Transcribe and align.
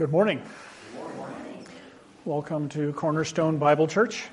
Good 0.00 0.12
morning. 0.12 0.42
Welcome 2.24 2.70
to 2.70 2.94
Cornerstone 2.94 3.58
Bible 3.58 3.86
Church. 3.86 4.28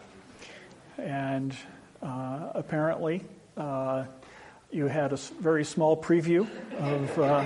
And 0.97 1.53
uh, 2.01 2.51
apparently, 2.53 3.25
uh, 3.57 4.05
you 4.71 4.87
had 4.87 5.11
a 5.11 5.17
very 5.17 5.65
small 5.65 6.01
preview 6.01 6.47
of, 6.79 7.19
uh, 7.19 7.45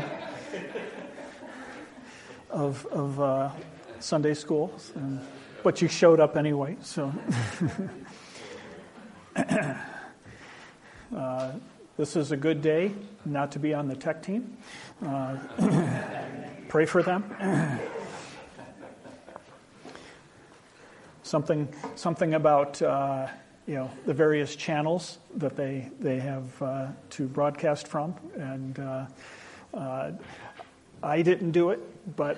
of, 2.52 2.86
of 2.92 3.20
uh, 3.20 3.50
Sunday 4.00 4.36
school, 4.36 4.72
and, 4.94 5.20
but 5.64 5.82
you 5.82 5.88
showed 5.88 6.20
up 6.20 6.38
anyway, 6.38 6.78
so. 6.84 7.12
Uh, 11.14 11.52
this 11.98 12.16
is 12.16 12.32
a 12.32 12.38
good 12.38 12.62
day 12.62 12.94
not 13.26 13.52
to 13.52 13.60
be 13.60 13.74
on 13.74 13.90
the 13.90 13.96
tech 13.96 14.24
team. 14.24 14.56
Uh, 15.06 15.36
pray 16.70 16.86
for 16.86 17.04
them. 17.04 17.80
something, 21.32 21.74
something 21.96 22.34
about 22.34 22.82
uh, 22.82 23.28
you 23.66 23.76
know 23.76 23.90
the 24.06 24.14
various 24.14 24.56
channels 24.56 25.18
that 25.36 25.56
they 25.56 25.90
they 26.00 26.20
have 26.20 26.62
uh, 26.62 26.88
to 27.12 27.28
broadcast 27.28 27.88
from, 27.88 28.14
and 28.36 28.78
uh, 28.78 29.06
uh, 29.74 30.12
I 31.02 31.22
didn't 31.22 31.52
do 31.52 31.70
it, 31.70 31.80
but 32.18 32.38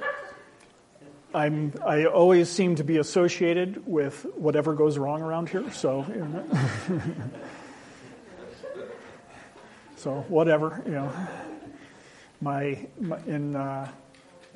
I'm 1.34 1.74
I 1.84 2.06
always 2.06 2.50
seem 2.50 2.76
to 2.76 2.84
be 2.84 2.98
associated 2.98 3.86
with 3.88 4.26
whatever 4.36 4.76
goes 4.76 4.98
wrong 4.98 5.22
around 5.22 5.50
here. 5.50 5.70
So. 5.72 6.06
You 6.08 6.26
know. 6.26 6.46
so 9.96 10.26
whatever 10.28 10.84
you 10.86 10.92
know 10.92 11.12
my, 12.42 12.78
my 13.00 13.18
in 13.26 13.56
uh, 13.56 13.90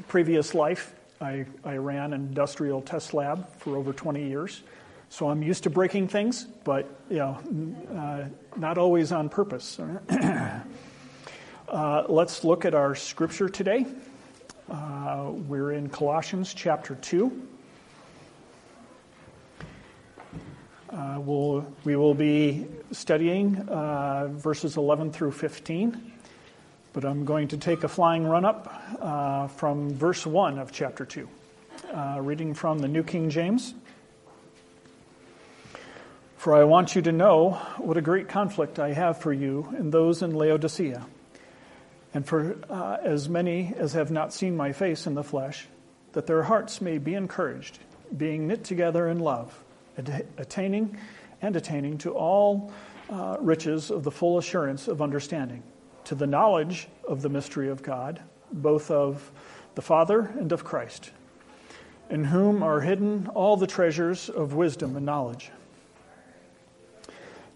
previous 0.09 0.53
life 0.53 0.93
I, 1.19 1.45
I 1.63 1.77
ran 1.77 2.13
an 2.13 2.21
industrial 2.21 2.81
test 2.81 3.13
lab 3.13 3.47
for 3.57 3.75
over 3.75 3.91
20 3.91 4.27
years. 4.27 4.61
So 5.09 5.29
I'm 5.29 5.41
used 5.41 5.63
to 5.63 5.69
breaking 5.69 6.09
things, 6.09 6.43
but 6.63 6.87
you 7.09 7.17
know, 7.17 7.39
uh, 7.95 8.25
not 8.57 8.77
always 8.77 9.11
on 9.11 9.29
purpose. 9.29 9.79
uh, 11.69 12.03
let's 12.07 12.43
look 12.43 12.65
at 12.65 12.75
our 12.75 12.93
scripture 12.93 13.49
today. 13.49 13.85
Uh, 14.69 15.31
we're 15.47 15.71
in 15.71 15.89
Colossians 15.89 16.53
chapter 16.53 16.95
2. 16.95 17.47
Uh, 20.89 21.19
we'll, 21.19 21.65
we 21.83 21.95
will 21.95 22.13
be 22.13 22.65
studying 22.91 23.57
uh, 23.69 24.27
verses 24.31 24.77
11 24.77 25.11
through 25.13 25.31
15. 25.31 26.13
But 26.97 27.05
I'm 27.05 27.25
going 27.25 27.49
to 27.49 27.57
take 27.57 27.83
a 27.83 27.87
flying 27.87 28.25
run 28.25 28.43
up 28.43 28.73
uh, 28.99 29.49
from 29.49 29.93
verse 29.93 30.25
1 30.25 30.57
of 30.57 30.71
chapter 30.71 31.05
2, 31.05 31.29
uh, 31.93 32.17
reading 32.23 32.55
from 32.55 32.79
the 32.79 32.87
New 32.87 33.03
King 33.03 33.29
James. 33.29 33.75
For 36.37 36.55
I 36.55 36.63
want 36.63 36.95
you 36.95 37.03
to 37.03 37.11
know 37.11 37.51
what 37.77 37.97
a 37.97 38.01
great 38.01 38.29
conflict 38.29 38.79
I 38.79 38.93
have 38.93 39.19
for 39.19 39.31
you 39.31 39.71
and 39.77 39.91
those 39.91 40.23
in 40.23 40.33
Laodicea, 40.33 41.05
and 42.15 42.25
for 42.25 42.57
uh, 42.67 42.97
as 43.03 43.29
many 43.29 43.75
as 43.77 43.93
have 43.93 44.09
not 44.09 44.33
seen 44.33 44.57
my 44.57 44.71
face 44.71 45.05
in 45.05 45.13
the 45.13 45.23
flesh, 45.23 45.67
that 46.13 46.25
their 46.25 46.41
hearts 46.41 46.81
may 46.81 46.97
be 46.97 47.13
encouraged, 47.13 47.77
being 48.17 48.47
knit 48.47 48.63
together 48.63 49.07
in 49.07 49.19
love, 49.19 49.55
attaining 50.39 50.97
and 51.43 51.55
attaining 51.55 51.99
to 51.99 52.13
all 52.13 52.71
uh, 53.11 53.37
riches 53.39 53.91
of 53.91 54.03
the 54.03 54.09
full 54.09 54.39
assurance 54.39 54.87
of 54.87 54.99
understanding 54.99 55.61
to 56.07 56.15
the 56.15 56.25
knowledge 56.25 56.87
of 57.05 57.21
the 57.21 57.27
mystery 57.27 57.67
of 57.67 57.83
God, 57.83 58.21
both 58.49 58.91
of 58.91 59.29
the 59.75 59.81
Father 59.81 60.21
and 60.21 60.53
of 60.53 60.63
Christ, 60.63 61.11
in 62.09 62.23
whom 62.23 62.63
are 62.63 62.79
hidden 62.79 63.27
all 63.27 63.57
the 63.57 63.67
treasures 63.67 64.29
of 64.29 64.53
wisdom 64.53 64.95
and 64.95 65.05
knowledge. 65.05 65.51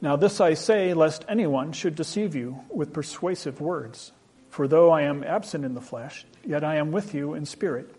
Now, 0.01 0.17
this 0.17 0.41
I 0.41 0.55
say, 0.55 0.93
lest 0.93 1.23
anyone 1.29 1.71
should 1.71 1.95
deceive 1.95 2.35
you 2.35 2.59
with 2.69 2.91
persuasive 2.91 3.61
words. 3.61 4.11
For 4.49 4.67
though 4.67 4.91
I 4.91 5.03
am 5.03 5.23
absent 5.23 5.63
in 5.63 5.73
the 5.73 5.79
flesh, 5.79 6.25
yet 6.45 6.61
I 6.61 6.75
am 6.75 6.91
with 6.91 7.13
you 7.13 7.35
in 7.35 7.45
spirit, 7.45 7.95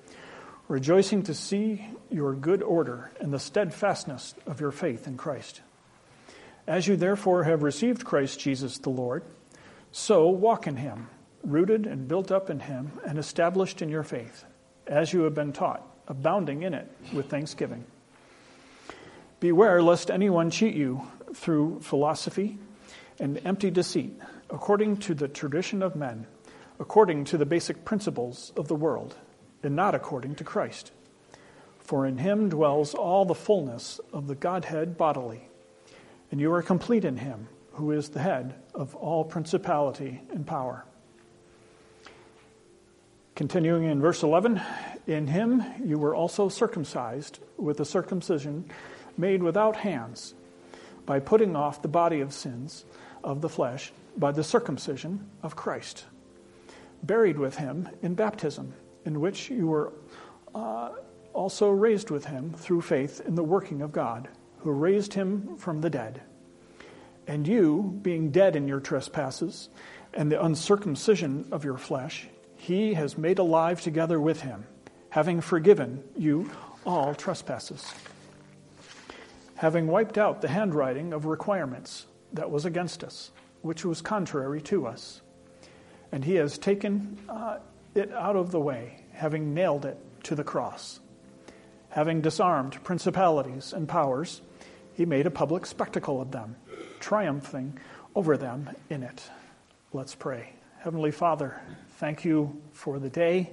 rejoicing 0.69 1.23
to 1.23 1.35
see 1.35 1.87
your 2.11 2.35
good 2.35 2.63
order 2.63 3.11
and 3.21 3.33
the 3.33 3.39
steadfastness 3.39 4.35
of 4.47 4.61
your 4.61 4.71
faith 4.71 5.07
in 5.07 5.17
Christ. 5.17 5.63
As 6.67 6.87
you 6.87 6.97
therefore 6.97 7.45
have 7.45 7.63
received 7.63 8.05
Christ 8.05 8.39
Jesus 8.39 8.77
the 8.77 8.91
Lord, 8.91 9.23
so 9.93 10.29
walk 10.29 10.67
in 10.67 10.77
him, 10.77 11.09
rooted 11.45 11.87
and 11.87 12.09
built 12.09 12.33
up 12.33 12.49
in 12.49 12.61
him, 12.61 12.93
and 13.07 13.19
established 13.19 13.83
in 13.83 13.91
your 13.91 14.03
faith, 14.03 14.45
as 14.87 15.13
you 15.13 15.21
have 15.23 15.35
been 15.35 15.53
taught, 15.53 15.87
abounding 16.09 16.63
in 16.63 16.73
it 16.73 16.91
with 17.13 17.29
thanksgiving. 17.29 17.85
Beware 19.39 19.83
lest 19.83 20.11
anyone 20.11 20.51
cheat 20.51 20.75
you 20.75 21.03
through 21.35 21.81
philosophy 21.81 22.59
and 23.21 23.41
empty 23.45 23.71
deceit, 23.71 24.19
according 24.49 24.97
to 24.97 25.15
the 25.15 25.29
tradition 25.29 25.83
of 25.83 25.95
men, 25.95 26.27
according 26.81 27.25
to 27.27 27.37
the 27.37 27.47
basic 27.47 27.85
principles 27.85 28.51
of 28.57 28.69
the 28.69 28.75
world, 28.75 29.15
and 29.63 29.77
not 29.77 29.95
according 29.95 30.35
to 30.37 30.45
Christ. 30.45 30.91
For 31.81 32.07
in 32.07 32.17
him 32.17 32.49
dwells 32.49 32.95
all 32.95 33.27
the 33.27 33.35
fullness 33.35 34.01
of 34.13 34.27
the 34.27 34.35
Godhead 34.35 34.97
bodily, 34.97 35.49
and 36.31 36.41
you 36.41 36.51
are 36.53 36.63
complete 36.63 37.05
in 37.05 37.19
him 37.19 37.49
who 37.75 37.93
is 37.93 38.11
the 38.11 38.21
head 38.21 38.55
of 38.75 38.95
all 38.95 39.25
principality 39.25 40.21
and 40.31 40.47
power. 40.47 40.85
Continuing 43.35 43.85
in 43.85 44.01
verse 44.01 44.23
11, 44.23 44.61
in 45.07 45.27
him 45.27 45.65
you 45.83 45.99
were 45.99 46.15
also 46.15 46.49
circumcised 46.49 47.39
with 47.57 47.81
a 47.81 47.85
circumcision 47.85 48.65
made 49.17 49.43
without 49.43 49.77
hands, 49.77 50.35
by 51.07 51.19
putting 51.19 51.57
off 51.57 51.83
the 51.83 51.89
body 51.89 52.21
of 52.21 52.33
sins 52.33 52.85
of 53.25 53.41
the 53.41 53.49
flesh 53.49 53.93
by 54.17 54.31
the 54.31 54.45
circumcision 54.45 55.29
of 55.43 55.57
Christ, 55.57 56.05
buried 57.03 57.39
with 57.39 57.57
him 57.57 57.89
in 58.03 58.15
baptism, 58.15 58.75
in 59.05 59.21
which 59.21 59.51
you 59.51 59.67
were 59.67 59.93
uh, 60.55 60.91
also 61.33 61.71
raised 61.71 62.11
with 62.11 62.27
him 62.27 62.53
through 62.53 62.83
faith 62.83 63.23
in 63.27 63.35
the 63.35 63.43
working 63.43 63.81
of 63.81 63.93
God, 63.93 64.29
who 64.59 64.71
raised 64.71 65.15
him 65.15 65.57
from 65.57 65.81
the 65.81 65.91
dead 65.91 66.21
and 67.27 67.47
you, 67.47 67.99
being 68.03 68.31
dead 68.31 68.57
in 68.57 68.69
your 68.69 68.81
trespasses 68.81 69.69
and 70.15 70.31
the 70.31 70.43
uncircumcision 70.43 71.49
of 71.53 71.65
your 71.65 71.79
flesh, 71.79 72.29
he 72.57 72.95
has 72.95 73.17
made 73.17 73.39
alive 73.39 73.81
together 73.81 74.21
with 74.21 74.41
him, 74.43 74.67
having 75.11 75.41
forgiven 75.41 76.03
you 76.17 76.51
all 76.85 77.15
trespasses. 77.15 77.93
Having 79.57 79.87
wiped 79.87 80.19
out 80.19 80.41
the 80.41 80.49
handwriting 80.49 81.13
of 81.13 81.25
requirements 81.25 82.07
that 82.33 82.51
was 82.51 82.65
against 82.65 83.05
us, 83.05 83.31
which 83.63 83.85
was 83.85 84.03
contrary 84.03 84.61
to 84.63 84.87
us. 84.87 85.21
And 86.11 86.25
he 86.25 86.35
has 86.35 86.59
taken 86.59 87.19
uh, 87.29 87.59
it 87.95 88.13
out 88.13 88.37
of 88.37 88.51
the 88.51 88.61
way, 88.61 89.05
having 89.13 89.55
nailed 89.55 89.85
it 89.85 89.99
to 90.25 90.35
the 90.35 90.45
cross. 90.45 91.01
Having 91.91 92.23
disarmed 92.23 92.83
principalities 92.83 93.73
and 93.73 93.89
powers, 93.89 94.41
he 94.95 95.05
made 95.05 95.27
a 95.27 95.31
public 95.31 95.67
spectacle 95.67 96.21
of 96.21 96.31
them 96.31 96.57
triumphing 97.03 97.77
over 98.15 98.37
them 98.37 98.71
in 98.89 99.03
it. 99.03 99.29
Let's 99.93 100.15
pray. 100.15 100.55
Heavenly 100.79 101.11
Father, 101.11 101.61
thank 101.99 102.25
you 102.25 102.63
for 102.73 102.99
the 102.99 103.11
day. 103.11 103.51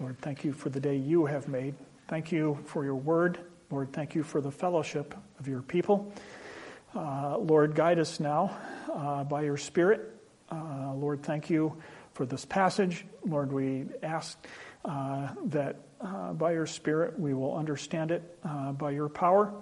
Lord, 0.00 0.18
thank 0.18 0.44
you 0.44 0.52
for 0.52 0.68
the 0.68 0.80
day 0.80 0.96
you 0.96 1.26
have 1.26 1.48
made. 1.48 1.74
Thank 2.08 2.32
you 2.32 2.58
for 2.66 2.84
your 2.84 2.96
word. 2.96 3.38
Lord, 3.70 3.92
thank 3.92 4.14
you 4.14 4.22
for 4.22 4.40
the 4.40 4.50
fellowship 4.50 5.14
of 5.38 5.46
your 5.46 5.62
people. 5.62 6.12
Uh, 6.94 7.38
Lord, 7.38 7.74
guide 7.74 7.98
us 7.98 8.18
now 8.18 8.56
uh, 8.92 9.24
by 9.24 9.42
your 9.42 9.56
Spirit. 9.56 10.14
Uh, 10.50 10.92
Lord, 10.94 11.22
thank 11.22 11.50
you 11.50 11.76
for 12.14 12.26
this 12.26 12.44
passage. 12.44 13.04
Lord, 13.24 13.52
we 13.52 13.86
ask 14.02 14.38
uh, 14.84 15.28
that 15.46 15.76
uh, 16.00 16.32
by 16.32 16.52
your 16.52 16.66
Spirit 16.66 17.18
we 17.18 17.34
will 17.34 17.56
understand 17.56 18.10
it 18.10 18.38
uh, 18.44 18.72
by 18.72 18.90
your 18.90 19.08
power. 19.08 19.52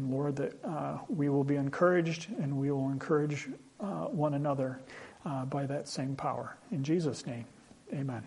And 0.00 0.10
Lord, 0.10 0.36
that 0.36 0.64
uh, 0.64 0.98
we 1.10 1.28
will 1.28 1.44
be 1.44 1.56
encouraged 1.56 2.28
and 2.40 2.56
we 2.56 2.70
will 2.70 2.88
encourage 2.88 3.50
uh, 3.78 4.06
one 4.06 4.32
another 4.32 4.80
uh, 5.26 5.44
by 5.44 5.66
that 5.66 5.88
same 5.88 6.16
power. 6.16 6.56
In 6.72 6.82
Jesus' 6.82 7.26
name, 7.26 7.44
amen. 7.92 8.22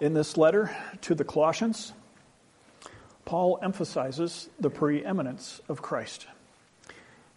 In 0.00 0.14
this 0.14 0.36
letter 0.36 0.76
to 1.02 1.14
the 1.14 1.22
Colossians, 1.22 1.92
Paul 3.24 3.60
emphasizes 3.62 4.48
the 4.58 4.70
preeminence 4.70 5.60
of 5.68 5.80
Christ. 5.80 6.26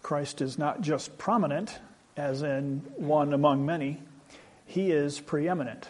Christ 0.02 0.42
is 0.42 0.58
not 0.58 0.82
just 0.82 1.20
prominent 1.20 1.78
as 2.20 2.42
in 2.42 2.80
one 2.98 3.34
among 3.34 3.66
many, 3.66 4.02
he 4.66 4.92
is 4.92 5.20
preeminent. 5.20 5.88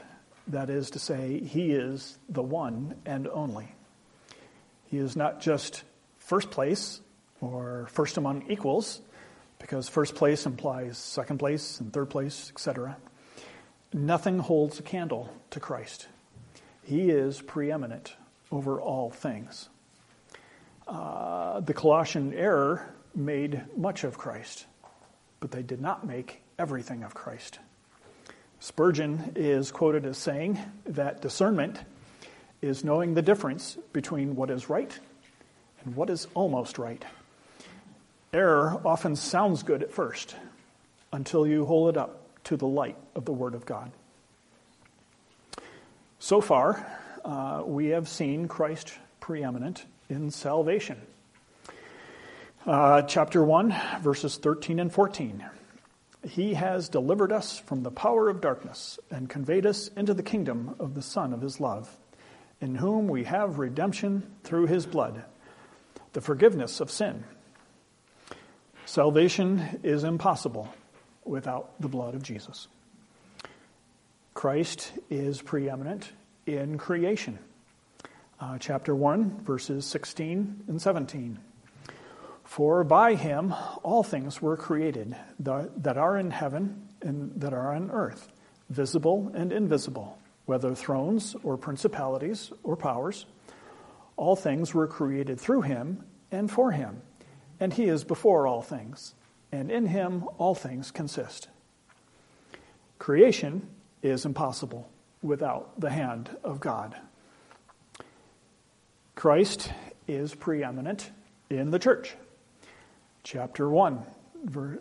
That 0.48 0.70
is 0.70 0.92
to 0.92 1.00
say, 1.00 1.40
he 1.40 1.72
is 1.72 2.18
the 2.30 2.44
one 2.44 2.96
and 3.06 3.28
only. 3.28 3.68
He 4.86 4.98
is 4.98 5.16
not 5.16 5.42
just 5.42 5.84
first 6.20 6.52
place 6.52 7.02
or 7.42 7.88
first 7.92 8.18
among 8.18 8.50
equals, 8.50 9.02
because 9.58 9.90
first 9.90 10.16
place 10.16 10.46
implies 10.46 10.98
second 10.98 11.40
place 11.40 11.80
and 11.80 11.92
third 11.92 12.10
place, 12.10 12.52
etc. 12.52 12.98
Nothing 13.92 14.40
holds 14.40 14.80
a 14.80 14.84
candle 14.84 15.34
to 15.50 15.60
Christ. 15.60 16.08
He 16.84 17.10
is 17.10 17.42
preeminent 17.42 18.16
over 18.52 18.80
all 18.80 19.10
things. 19.10 19.70
Uh, 20.88 21.60
the 21.60 21.74
Colossian 21.74 22.34
error 22.34 22.94
made 23.16 23.64
much 23.76 24.04
of 24.04 24.18
Christ, 24.18 24.66
but 25.40 25.52
they 25.52 25.64
did 25.64 25.82
not 25.82 26.06
make 26.06 26.42
everything 26.58 27.04
of 27.04 27.14
Christ. 27.14 27.60
Spurgeon 28.60 29.34
is 29.36 29.72
quoted 29.72 30.06
as 30.06 30.18
saying 30.18 30.60
that 30.86 31.22
discernment 31.22 31.80
is 32.62 32.84
knowing 32.84 33.14
the 33.14 33.22
difference 33.22 33.78
between 33.94 34.36
what 34.36 34.50
is 34.50 34.70
right 34.70 34.98
and 35.84 35.96
what 35.96 36.10
is 36.10 36.28
almost 36.34 36.78
right. 36.78 37.04
Error 38.34 38.82
often 38.86 39.16
sounds 39.16 39.64
good 39.64 39.82
at 39.82 39.92
first 39.92 40.36
until 41.12 41.48
you 41.48 41.66
hold 41.66 41.90
it 41.90 41.98
up 41.98 42.22
to 42.44 42.58
the 42.58 42.68
light 42.68 42.98
of 43.16 43.26
the 43.26 43.32
Word 43.32 43.56
of 43.56 43.66
God. 43.66 43.92
So 46.20 46.42
far, 46.42 46.86
uh, 47.24 47.64
we 47.66 47.88
have 47.88 48.10
seen 48.10 48.48
Christ 48.48 48.94
preeminent 49.20 49.86
in 50.10 50.32
salvation. 50.32 51.02
Uh, 52.70 53.02
chapter 53.02 53.44
1, 53.44 53.74
verses 54.02 54.38
13 54.38 54.78
and 54.80 54.94
14. 54.94 55.44
He 56.24 56.54
has 56.54 56.88
delivered 56.88 57.32
us 57.32 57.58
from 57.58 57.82
the 57.82 57.90
power 57.90 58.30
of 58.30 58.42
darkness 58.42 59.00
and 59.10 59.28
conveyed 59.28 59.66
us 59.66 59.88
into 59.98 60.14
the 60.14 60.22
kingdom 60.22 60.76
of 60.78 60.94
the 60.94 61.02
Son 61.02 61.34
of 61.34 61.42
His 61.42 61.60
love, 61.60 61.90
in 62.62 62.76
whom 62.76 63.08
we 63.08 63.24
have 63.24 63.58
redemption 63.58 64.22
through 64.44 64.68
His 64.68 64.86
blood, 64.86 65.24
the 66.14 66.22
forgiveness 66.22 66.80
of 66.80 66.92
sin. 66.92 67.24
Salvation 68.86 69.80
is 69.82 70.04
impossible 70.04 70.72
without 71.26 71.72
the 71.82 71.88
blood 71.88 72.14
of 72.14 72.22
Jesus. 72.22 72.68
Christ 74.36 74.92
is 75.10 75.42
preeminent 75.42 76.12
in 76.46 76.78
creation. 76.78 77.40
Uh, 78.40 78.60
chapter 78.60 78.94
1, 78.94 79.40
verses 79.44 79.88
16 79.88 80.66
and 80.68 80.80
17. 80.80 81.40
For 82.50 82.84
by 82.84 83.14
him 83.14 83.54
all 83.84 84.02
things 84.02 84.42
were 84.42 84.58
created 84.58 85.16
that 85.38 85.98
are 85.98 86.18
in 86.18 86.32
heaven 86.32 86.90
and 87.00 87.40
that 87.40 87.54
are 87.54 87.76
on 87.76 87.92
earth, 87.92 88.32
visible 88.72 89.32
and 89.36 89.54
invisible, 89.54 90.18
whether 90.48 90.74
thrones 90.74 91.36
or 91.44 91.58
principalities 91.58 92.52
or 92.64 92.76
powers. 92.76 93.28
All 94.18 94.36
things 94.36 94.74
were 94.74 94.88
created 94.88 95.40
through 95.40 95.62
him 95.62 96.04
and 96.32 96.50
for 96.50 96.72
him, 96.72 97.04
and 97.60 97.72
he 97.72 97.84
is 97.84 98.04
before 98.04 98.48
all 98.48 98.64
things, 98.64 99.14
and 99.52 99.70
in 99.70 99.86
him 99.86 100.28
all 100.40 100.56
things 100.56 100.90
consist. 100.90 101.50
Creation 102.98 103.70
is 104.02 104.26
impossible 104.26 104.90
without 105.22 105.80
the 105.80 105.92
hand 105.92 106.36
of 106.44 106.60
God. 106.60 106.96
Christ 109.14 109.72
is 110.08 110.34
preeminent 110.34 111.12
in 111.52 111.70
the 111.70 111.80
church. 111.80 112.16
Chapter 113.32 113.70
1, 113.70 114.02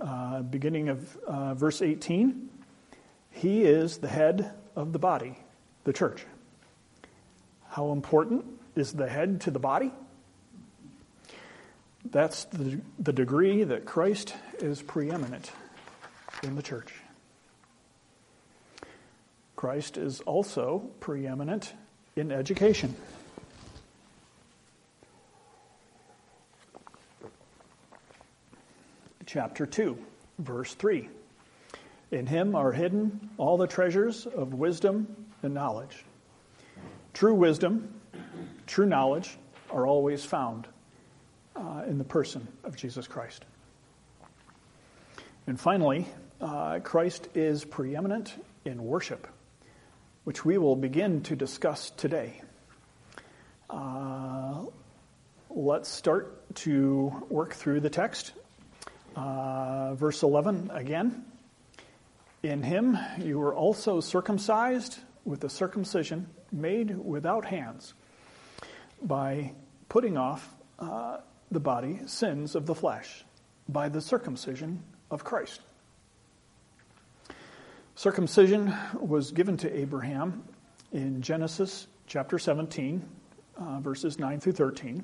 uh, 0.00 0.40
beginning 0.40 0.88
of 0.88 1.16
uh, 1.18 1.52
verse 1.52 1.82
18, 1.82 2.48
he 3.30 3.60
is 3.60 3.98
the 3.98 4.08
head 4.08 4.52
of 4.74 4.94
the 4.94 4.98
body, 4.98 5.36
the 5.84 5.92
church. 5.92 6.24
How 7.68 7.92
important 7.92 8.46
is 8.74 8.94
the 8.94 9.06
head 9.06 9.42
to 9.42 9.50
the 9.50 9.58
body? 9.58 9.92
That's 12.10 12.44
the, 12.44 12.80
the 12.98 13.12
degree 13.12 13.64
that 13.64 13.84
Christ 13.84 14.34
is 14.60 14.80
preeminent 14.80 15.52
in 16.42 16.56
the 16.56 16.62
church. 16.62 16.94
Christ 19.56 19.98
is 19.98 20.22
also 20.22 20.88
preeminent 21.00 21.74
in 22.16 22.32
education. 22.32 22.94
Chapter 29.28 29.66
2, 29.66 29.98
verse 30.38 30.72
3. 30.72 31.06
In 32.12 32.26
him 32.26 32.54
are 32.54 32.72
hidden 32.72 33.28
all 33.36 33.58
the 33.58 33.66
treasures 33.66 34.24
of 34.24 34.54
wisdom 34.54 35.26
and 35.42 35.52
knowledge. 35.52 36.02
True 37.12 37.34
wisdom, 37.34 37.92
true 38.66 38.86
knowledge 38.86 39.36
are 39.70 39.86
always 39.86 40.24
found 40.24 40.66
uh, 41.54 41.82
in 41.86 41.98
the 41.98 42.04
person 42.04 42.48
of 42.64 42.74
Jesus 42.74 43.06
Christ. 43.06 43.44
And 45.46 45.60
finally, 45.60 46.06
uh, 46.40 46.78
Christ 46.78 47.28
is 47.34 47.66
preeminent 47.66 48.34
in 48.64 48.82
worship 48.82 49.28
which 50.24 50.42
we 50.42 50.56
will 50.56 50.76
begin 50.76 51.20
to 51.24 51.36
discuss 51.36 51.90
today. 51.90 52.40
Uh, 53.68 54.62
let's 55.50 55.90
start 55.90 56.54
to 56.54 57.26
work 57.28 57.52
through 57.52 57.80
the 57.80 57.90
text. 57.90 58.32
Uh, 59.18 59.94
verse 59.94 60.22
11 60.22 60.70
again. 60.72 61.24
In 62.44 62.62
him 62.62 62.96
you 63.18 63.40
were 63.40 63.52
also 63.52 63.98
circumcised 63.98 65.00
with 65.24 65.42
a 65.42 65.48
circumcision 65.48 66.28
made 66.52 66.96
without 66.96 67.44
hands 67.44 67.94
by 69.02 69.54
putting 69.88 70.16
off 70.16 70.48
uh, 70.78 71.16
the 71.50 71.58
body 71.58 71.98
sins 72.06 72.54
of 72.54 72.66
the 72.66 72.76
flesh 72.76 73.24
by 73.68 73.88
the 73.88 74.00
circumcision 74.00 74.84
of 75.10 75.24
Christ. 75.24 75.62
Circumcision 77.96 78.72
was 79.00 79.32
given 79.32 79.56
to 79.56 79.76
Abraham 79.76 80.44
in 80.92 81.22
Genesis 81.22 81.88
chapter 82.06 82.38
17, 82.38 83.02
uh, 83.56 83.80
verses 83.80 84.16
9 84.16 84.38
through 84.38 84.52
13, 84.52 85.02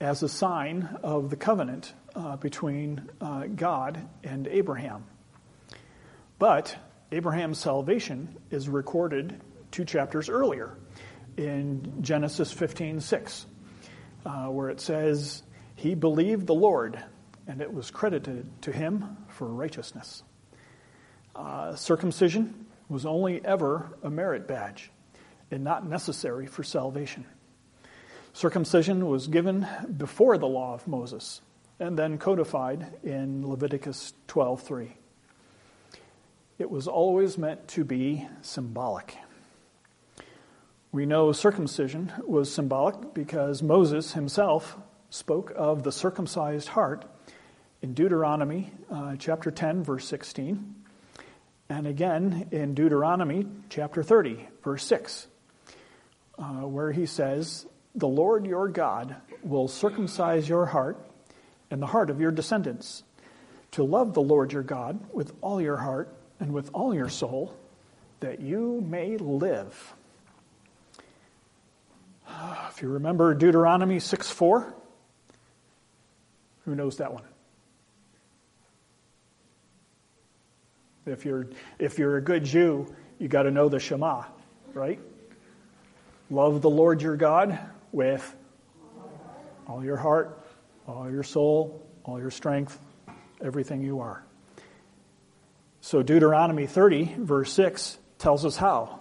as 0.00 0.24
a 0.24 0.28
sign 0.28 0.98
of 1.04 1.30
the 1.30 1.36
covenant 1.36 1.92
uh, 2.14 2.36
between 2.36 3.08
uh, 3.20 3.46
God 3.46 4.06
and 4.24 4.46
Abraham. 4.48 5.04
But 6.38 6.76
Abraham's 7.10 7.58
salvation 7.58 8.36
is 8.50 8.68
recorded 8.68 9.40
two 9.70 9.84
chapters 9.84 10.28
earlier 10.28 10.76
in 11.36 12.02
Genesis 12.02 12.52
15 12.52 13.00
6, 13.00 13.46
uh, 14.24 14.46
where 14.46 14.68
it 14.68 14.80
says, 14.80 15.42
He 15.76 15.94
believed 15.94 16.46
the 16.46 16.54
Lord, 16.54 17.02
and 17.46 17.60
it 17.60 17.72
was 17.72 17.90
credited 17.90 18.50
to 18.62 18.72
him 18.72 19.16
for 19.28 19.46
righteousness. 19.46 20.22
Uh, 21.34 21.74
circumcision 21.74 22.66
was 22.88 23.06
only 23.06 23.44
ever 23.44 23.96
a 24.02 24.10
merit 24.10 24.46
badge 24.46 24.90
and 25.50 25.64
not 25.64 25.86
necessary 25.86 26.46
for 26.46 26.62
salvation. 26.62 27.24
Circumcision 28.34 29.06
was 29.06 29.28
given 29.28 29.66
before 29.96 30.38
the 30.38 30.46
law 30.46 30.74
of 30.74 30.86
Moses 30.88 31.40
and 31.82 31.98
then 31.98 32.16
codified 32.16 32.86
in 33.02 33.44
Leviticus 33.44 34.14
12:3. 34.28 34.92
It 36.56 36.70
was 36.70 36.86
always 36.86 37.36
meant 37.36 37.66
to 37.68 37.84
be 37.84 38.28
symbolic. 38.40 39.18
We 40.92 41.06
know 41.06 41.32
circumcision 41.32 42.12
was 42.24 42.54
symbolic 42.54 43.14
because 43.14 43.64
Moses 43.64 44.12
himself 44.12 44.78
spoke 45.10 45.52
of 45.56 45.82
the 45.82 45.90
circumcised 45.90 46.68
heart 46.68 47.04
in 47.82 47.94
Deuteronomy 47.94 48.72
uh, 48.88 49.16
chapter 49.18 49.50
10 49.50 49.82
verse 49.82 50.06
16 50.06 50.76
and 51.68 51.88
again 51.88 52.46
in 52.52 52.74
Deuteronomy 52.74 53.46
chapter 53.70 54.04
30, 54.04 54.46
verse 54.62 54.84
6, 54.84 55.26
uh, 56.38 56.42
where 56.42 56.92
he 56.92 57.06
says, 57.06 57.66
The 57.96 58.06
Lord 58.06 58.46
your 58.46 58.68
God 58.68 59.16
will 59.42 59.66
circumcise 59.66 60.48
your 60.48 60.66
heart 60.66 61.08
and 61.72 61.80
the 61.80 61.86
heart 61.86 62.10
of 62.10 62.20
your 62.20 62.30
descendants, 62.30 63.02
to 63.72 63.82
love 63.82 64.12
the 64.12 64.20
Lord 64.20 64.52
your 64.52 64.62
God 64.62 65.00
with 65.10 65.32
all 65.40 65.58
your 65.58 65.78
heart 65.78 66.14
and 66.38 66.52
with 66.52 66.68
all 66.74 66.94
your 66.94 67.08
soul, 67.08 67.56
that 68.20 68.40
you 68.40 68.84
may 68.86 69.16
live. 69.16 69.94
If 72.68 72.80
you 72.80 72.88
remember 72.88 73.34
Deuteronomy 73.34 74.00
6 74.00 74.30
4, 74.30 74.74
who 76.64 76.74
knows 76.74 76.98
that 76.98 77.12
one? 77.12 77.24
If 81.06 81.24
you're, 81.24 81.48
if 81.78 81.98
you're 81.98 82.16
a 82.16 82.22
good 82.22 82.44
Jew, 82.44 82.94
you 83.18 83.28
got 83.28 83.42
to 83.42 83.50
know 83.50 83.68
the 83.68 83.78
Shema, 83.78 84.24
right? 84.72 85.00
Love 86.30 86.62
the 86.62 86.70
Lord 86.70 87.02
your 87.02 87.16
God 87.16 87.58
with 87.92 88.36
all 89.66 89.84
your 89.84 89.96
heart, 89.96 90.42
all 90.86 91.10
your 91.10 91.22
soul, 91.22 91.86
all 92.04 92.18
your 92.18 92.30
strength, 92.30 92.78
everything 93.42 93.82
you 93.82 94.00
are. 94.00 94.24
So 95.80 96.02
Deuteronomy 96.02 96.66
30, 96.66 97.16
verse 97.18 97.52
6, 97.52 97.98
tells 98.18 98.44
us 98.44 98.56
how. 98.56 99.00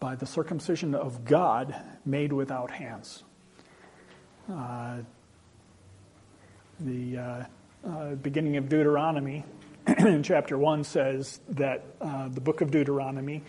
By 0.00 0.16
the 0.16 0.26
circumcision 0.26 0.94
of 0.94 1.24
God 1.24 1.74
made 2.04 2.32
without 2.32 2.70
hands. 2.70 3.22
Uh, 4.52 4.98
The 6.80 7.16
uh, 7.16 7.44
uh, 7.86 8.14
beginning 8.16 8.56
of 8.56 8.68
Deuteronomy 8.68 9.44
in 9.98 10.24
chapter 10.24 10.58
1 10.58 10.82
says 10.82 11.38
that 11.50 11.84
uh, 12.00 12.28
the 12.28 12.40
book 12.40 12.60
of 12.60 12.72
Deuteronomy 12.72 13.44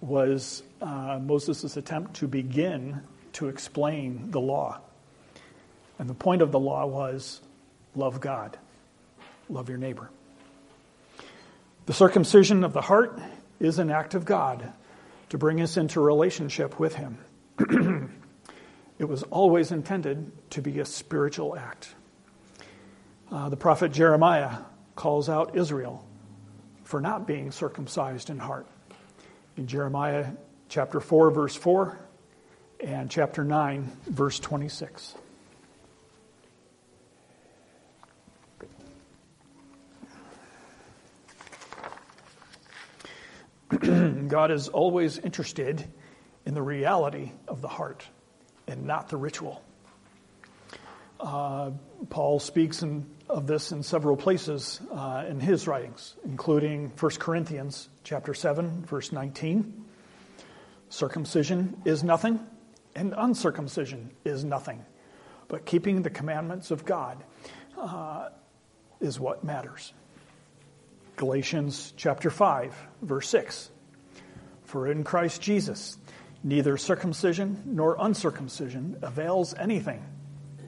was 0.00 0.62
uh, 0.80 1.18
Moses' 1.20 1.76
attempt 1.76 2.14
to 2.16 2.28
begin 2.28 3.00
to 3.32 3.48
explain 3.48 4.30
the 4.30 4.40
law. 4.40 4.80
And 5.98 6.08
the 6.08 6.14
point 6.14 6.42
of 6.42 6.52
the 6.52 6.60
law 6.60 6.86
was 6.86 7.40
love 7.94 8.20
God, 8.20 8.58
love 9.48 9.68
your 9.68 9.78
neighbor. 9.78 10.10
The 11.86 11.92
circumcision 11.92 12.64
of 12.64 12.72
the 12.72 12.80
heart 12.80 13.18
is 13.60 13.78
an 13.78 13.90
act 13.90 14.14
of 14.14 14.24
God 14.24 14.72
to 15.30 15.38
bring 15.38 15.60
us 15.60 15.76
into 15.76 16.00
relationship 16.00 16.78
with 16.78 16.94
Him. 16.94 17.18
it 18.98 19.04
was 19.04 19.22
always 19.24 19.72
intended 19.72 20.30
to 20.50 20.62
be 20.62 20.80
a 20.80 20.84
spiritual 20.84 21.56
act. 21.56 21.94
Uh, 23.30 23.48
the 23.48 23.56
prophet 23.56 23.92
Jeremiah 23.92 24.58
calls 24.94 25.28
out 25.28 25.56
Israel 25.56 26.04
for 26.84 27.00
not 27.00 27.26
being 27.26 27.50
circumcised 27.50 28.30
in 28.30 28.38
heart. 28.38 28.66
In 29.56 29.66
Jeremiah 29.66 30.26
chapter 30.68 31.00
4, 31.00 31.30
verse 31.30 31.56
4, 31.56 31.98
and 32.80 33.10
chapter 33.10 33.42
9, 33.42 33.90
verse 34.08 34.38
26. 34.38 35.14
God 44.28 44.50
is 44.50 44.68
always 44.68 45.18
interested 45.18 45.84
in 46.44 46.54
the 46.54 46.62
reality 46.62 47.32
of 47.48 47.60
the 47.62 47.68
heart 47.68 48.06
and 48.68 48.84
not 48.86 49.08
the 49.08 49.16
ritual. 49.16 49.62
Uh, 51.18 51.70
Paul 52.08 52.38
speaks 52.38 52.82
in, 52.82 53.06
of 53.28 53.46
this 53.46 53.72
in 53.72 53.82
several 53.82 54.16
places 54.16 54.80
uh, 54.92 55.24
in 55.28 55.40
his 55.40 55.66
writings, 55.66 56.14
including 56.24 56.92
1 56.98 57.12
Corinthians 57.18 57.88
chapter 58.04 58.34
7, 58.34 58.84
verse 58.84 59.10
19. 59.12 59.84
Circumcision 60.88 61.80
is 61.84 62.04
nothing, 62.04 62.38
and 62.94 63.14
uncircumcision 63.16 64.10
is 64.24 64.44
nothing, 64.44 64.84
but 65.48 65.64
keeping 65.64 66.02
the 66.02 66.10
commandments 66.10 66.70
of 66.70 66.84
God 66.84 67.24
uh, 67.76 68.28
is 69.00 69.18
what 69.18 69.42
matters. 69.42 69.92
Galatians 71.16 71.94
chapter 71.96 72.28
5, 72.28 72.76
verse 73.00 73.28
6. 73.30 73.70
For 74.64 74.86
in 74.88 75.02
Christ 75.02 75.40
Jesus, 75.40 75.96
neither 76.44 76.76
circumcision 76.76 77.62
nor 77.64 77.96
uncircumcision 77.98 78.98
avails 79.00 79.54
anything, 79.54 80.04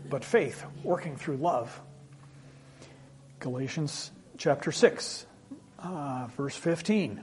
but 0.08 0.24
faith 0.24 0.64
working 0.82 1.16
through 1.16 1.36
love. 1.36 1.78
Galatians 3.40 4.10
chapter 4.38 4.72
6, 4.72 5.26
uh, 5.80 6.28
verse 6.34 6.56
15. 6.56 7.20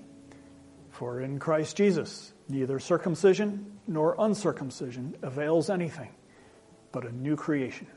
For 0.91 1.19
in 1.19 1.39
Christ 1.39 1.75
Jesus, 1.75 2.31
neither 2.47 2.79
circumcision 2.79 3.79
nor 3.87 4.15
uncircumcision 4.19 5.15
avails 5.23 5.71
anything, 5.71 6.13
but 6.91 7.07
a 7.07 7.11
new 7.11 7.35
creation. 7.35 7.87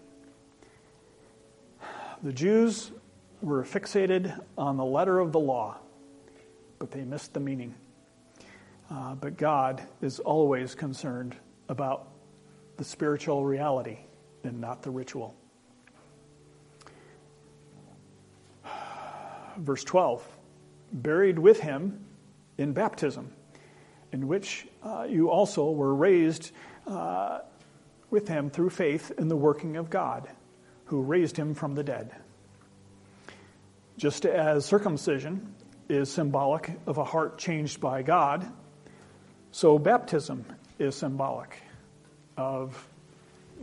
The 2.23 2.33
Jews 2.33 2.91
were 3.41 3.65
fixated 3.65 4.41
on 4.57 4.77
the 4.77 4.85
letter 4.85 5.19
of 5.19 5.33
the 5.33 5.41
law, 5.41 5.79
but 6.79 6.91
they 6.91 7.05
missed 7.05 7.35
the 7.35 7.41
meaning. 7.41 7.75
Uh, 8.91 9.15
but 9.15 9.37
God 9.37 9.83
is 10.01 10.19
always 10.19 10.75
concerned 10.75 11.37
about 11.69 12.09
the 12.77 12.85
spiritual 12.85 13.45
reality 13.45 13.99
and 14.45 14.61
not 14.61 14.83
the 14.83 14.91
ritual. 14.91 15.35
Verse 19.59 19.85
12 19.85 20.27
buried 20.91 21.39
with 21.39 21.61
him 21.61 22.05
in 22.57 22.73
baptism, 22.73 23.31
in 24.13 24.27
which 24.27 24.67
uh, 24.83 25.07
you 25.09 25.31
also 25.31 25.71
were 25.71 25.95
raised 25.95 26.53
uh, 26.87 27.41
with 28.11 28.27
him 28.27 28.49
through 28.49 28.71
faith 28.71 29.13
in 29.19 29.29
the 29.29 29.37
working 29.37 29.77
of 29.77 29.91
God, 29.91 30.29
who 30.87 31.03
raised 31.03 31.37
him 31.37 31.55
from 31.55 31.75
the 31.75 31.85
dead. 31.85 32.15
Just 33.99 34.25
as 34.25 34.65
circumcision 34.65 35.57
is 35.89 36.09
symbolic 36.09 36.71
of 36.87 36.99
a 36.99 37.05
heart 37.05 37.37
changed 37.37 37.81
by 37.81 38.03
God, 38.03 38.49
so 39.51 39.77
baptism 39.77 40.45
is 40.79 40.95
symbolic 40.95 41.61
of 42.37 42.87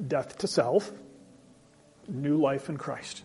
death 0.05 0.37
to 0.39 0.47
self, 0.47 0.91
new 2.09 2.35
life 2.35 2.67
in 2.67 2.75
Christ. 2.75 3.23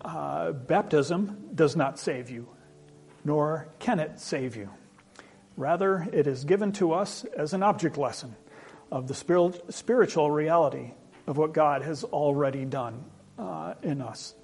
Uh, 0.00 0.52
baptism 0.52 1.50
does 1.54 1.76
not 1.76 1.98
save 1.98 2.30
you, 2.30 2.48
nor 3.22 3.68
can 3.78 4.00
it 4.00 4.20
save 4.20 4.56
you. 4.56 4.70
Rather, 5.58 6.08
it 6.14 6.26
is 6.26 6.44
given 6.44 6.72
to 6.72 6.92
us 6.92 7.24
as 7.36 7.52
an 7.52 7.62
object 7.62 7.98
lesson 7.98 8.34
of 8.90 9.06
the 9.06 9.60
spiritual 9.68 10.30
reality 10.30 10.92
of 11.26 11.36
what 11.36 11.52
God 11.52 11.82
has 11.82 12.04
already 12.04 12.64
done 12.64 13.04
uh, 13.38 13.74
in 13.82 14.00
us. 14.00 14.34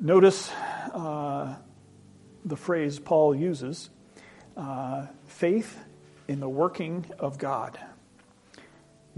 Notice 0.00 0.52
uh, 0.94 1.56
the 2.44 2.56
phrase 2.56 3.00
Paul 3.00 3.34
uses 3.34 3.90
uh, 4.56 5.06
faith 5.26 5.76
in 6.28 6.38
the 6.38 6.48
working 6.48 7.04
of 7.18 7.36
God. 7.36 7.76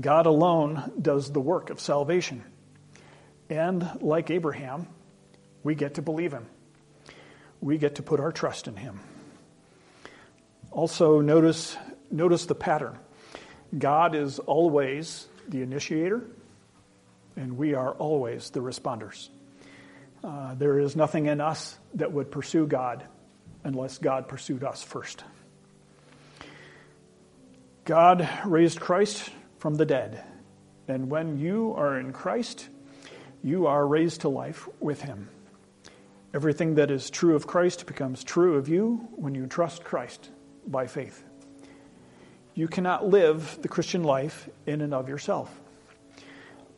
God 0.00 0.25
alone 0.25 0.90
does 1.00 1.30
the 1.32 1.40
work 1.40 1.68
of 1.68 1.80
salvation. 1.80 2.42
And 3.50 3.87
like 4.00 4.30
Abraham, 4.30 4.87
we 5.62 5.75
get 5.75 5.94
to 5.94 6.02
believe 6.02 6.32
him. 6.32 6.46
We 7.60 7.76
get 7.76 7.96
to 7.96 8.02
put 8.02 8.18
our 8.18 8.32
trust 8.32 8.66
in 8.66 8.76
him. 8.76 9.00
Also, 10.70 11.20
notice, 11.20 11.76
notice 12.10 12.46
the 12.46 12.54
pattern. 12.54 12.99
God 13.76 14.14
is 14.14 14.38
always 14.38 15.28
the 15.46 15.60
initiator, 15.60 16.22
and 17.37 17.58
we 17.58 17.75
are 17.75 17.92
always 17.92 18.49
the 18.49 18.60
responders. 18.60 19.28
Uh, 20.22 20.54
there 20.54 20.78
is 20.78 20.96
nothing 20.96 21.26
in 21.26 21.40
us 21.40 21.78
that 21.94 22.12
would 22.12 22.30
pursue 22.30 22.66
God 22.66 23.04
unless 23.64 23.98
God 23.98 24.28
pursued 24.28 24.64
us 24.64 24.82
first. 24.82 25.24
God 27.84 28.28
raised 28.44 28.80
Christ 28.80 29.30
from 29.58 29.74
the 29.74 29.86
dead. 29.86 30.22
And 30.88 31.10
when 31.10 31.38
you 31.38 31.74
are 31.76 31.98
in 31.98 32.12
Christ, 32.12 32.68
you 33.42 33.66
are 33.66 33.86
raised 33.86 34.22
to 34.22 34.28
life 34.28 34.68
with 34.80 35.00
him. 35.00 35.28
Everything 36.34 36.74
that 36.76 36.90
is 36.90 37.10
true 37.10 37.34
of 37.34 37.46
Christ 37.46 37.86
becomes 37.86 38.22
true 38.22 38.56
of 38.56 38.68
you 38.68 39.08
when 39.16 39.34
you 39.34 39.46
trust 39.46 39.84
Christ 39.84 40.30
by 40.66 40.86
faith. 40.86 41.24
You 42.54 42.68
cannot 42.68 43.08
live 43.08 43.58
the 43.62 43.68
Christian 43.68 44.04
life 44.04 44.48
in 44.66 44.80
and 44.80 44.92
of 44.92 45.08
yourself. 45.08 45.60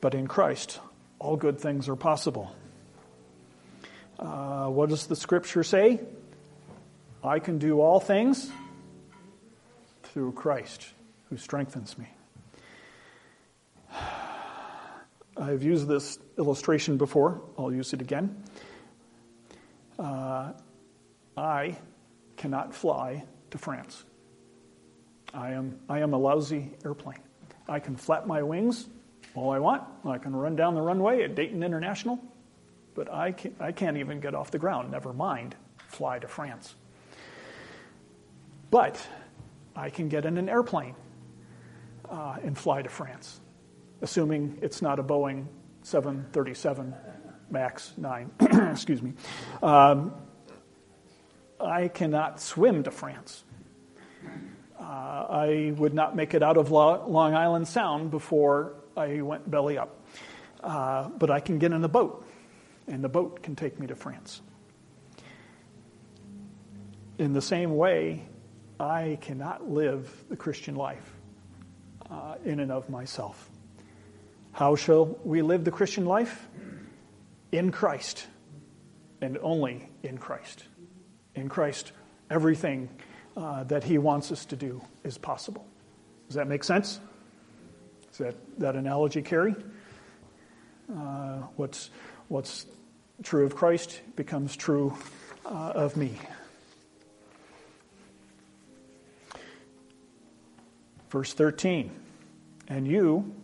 But 0.01 0.15
in 0.15 0.27
Christ, 0.27 0.81
all 1.19 1.37
good 1.37 1.59
things 1.59 1.89
are 1.89 1.97
possible. 1.97 2.55
Uh, 4.23 4.69
what 4.69 4.89
does 4.89 5.07
the 5.09 5.17
scripture 5.17 5.65
say? 5.65 6.01
I 7.25 7.41
can 7.41 7.59
do 7.59 7.81
all 7.81 7.99
things 7.99 8.53
through 10.05 10.33
Christ 10.33 10.87
who 11.29 11.37
strengthens 11.37 11.99
me. 11.99 12.07
I've 15.37 15.65
used 15.65 15.89
this 15.89 16.21
illustration 16.39 16.99
before. 16.99 17.43
I'll 17.59 17.73
use 17.73 17.93
it 17.95 18.01
again. 18.01 18.45
Uh, 19.99 20.53
I 21.37 21.77
cannot 22.37 22.73
fly 22.75 23.25
to 23.51 23.59
France. 23.59 24.05
I 25.35 25.51
am, 25.51 25.81
I 25.89 25.99
am 25.99 26.15
a 26.15 26.19
lousy 26.19 26.71
airplane. 26.85 27.19
I 27.69 27.81
can 27.81 27.97
flap 27.97 28.27
my 28.29 28.43
wings 28.45 28.87
all 29.35 29.51
I 29.51 29.59
want. 29.59 29.83
I 30.05 30.19
can 30.19 30.37
run 30.37 30.55
down 30.55 30.77
the 30.77 30.83
runway 30.83 31.25
at 31.25 31.35
Dayton 31.35 31.65
International, 31.65 32.21
but 32.95 33.13
I, 33.13 33.33
can, 33.33 33.55
I 33.61 33.73
can't 33.73 33.97
even 33.97 34.21
get 34.21 34.35
off 34.35 34.51
the 34.51 34.59
ground, 34.59 34.91
never 34.91 35.13
mind 35.13 35.57
fly 35.89 36.19
to 36.19 36.29
France. 36.29 36.75
But 38.71 39.07
I 39.77 39.91
can 39.91 40.09
get 40.09 40.25
in 40.25 40.39
an 40.39 40.49
airplane 40.49 40.95
uh, 42.09 42.37
and 42.43 42.57
fly 42.57 42.83
to 42.83 42.89
France, 42.89 43.41
assuming 44.01 44.59
it's 44.63 44.83
not 44.83 44.99
a 44.99 45.03
Boeing 45.03 45.47
737 45.83 46.95
MAX 47.51 47.93
9. 47.97 48.31
Excuse 48.71 49.03
me. 49.03 49.13
Um, 49.63 50.15
I 51.61 51.89
cannot 51.89 52.41
swim 52.41 52.83
to 52.85 52.91
France. 52.91 53.45
Uh, 54.79 54.83
I 54.83 55.75
would 55.77 55.95
not 55.95 56.17
make 56.17 56.35
it 56.35 56.43
out 56.43 56.57
of 56.57 56.71
Long 56.71 57.35
Island 57.35 57.69
Sound 57.69 58.11
before 58.11 58.75
I 58.97 59.21
went 59.21 59.49
belly 59.51 59.79
up. 59.79 60.01
Uh, 60.63 61.09
but 61.09 61.31
I 61.31 61.41
can 61.41 61.59
get 61.59 61.73
in 61.73 61.83
a 61.85 61.89
boat, 61.89 62.25
and 62.93 63.03
the 63.03 63.09
boat 63.09 63.43
can 63.43 63.57
take 63.57 63.81
me 63.81 63.89
to 63.89 63.97
France. 63.97 64.41
In 67.19 67.33
the 67.33 67.43
same 67.43 67.77
way, 67.77 68.23
I 68.79 69.19
cannot 69.21 69.69
live 69.69 70.25
the 70.29 70.37
Christian 70.37 70.77
life 70.77 71.13
uh, 72.09 72.37
in 72.45 72.61
and 72.61 72.71
of 72.71 72.89
myself. 72.89 73.51
How 74.53 74.77
shall 74.77 75.19
we 75.25 75.43
live 75.43 75.65
the 75.65 75.73
Christian 75.73 76.05
life? 76.05 76.47
in 77.53 77.71
Christ 77.71 78.27
and 79.21 79.39
only 79.43 79.89
in 80.03 80.19
Christ. 80.19 80.65
In 81.35 81.49
Christ, 81.49 81.93
everything 82.31 82.89
uh, 83.37 83.65
that 83.65 83.85
He 83.85 83.99
wants 83.99 84.33
us 84.33 84.47
to 84.47 84.57
do 84.57 84.83
is 85.05 85.19
possible. 85.19 85.67
Does 86.27 86.37
that 86.37 86.49
make 86.49 86.65
sense? 86.65 86.99
Does 88.09 88.19
that, 88.19 88.59
that 88.59 88.75
analogy 88.75 89.23
carry? 89.23 89.55
Uh, 90.91 91.43
what's, 91.57 91.91
what's 92.29 92.67
true 93.23 93.47
of 93.47 93.55
Christ 93.55 94.01
becomes 94.17 94.57
true 94.57 94.97
uh, 95.47 95.73
of 95.75 95.97
me. 95.97 96.19
Verse 101.11 101.33
13 101.35 101.91
And 102.69 102.87
you, 102.87 103.35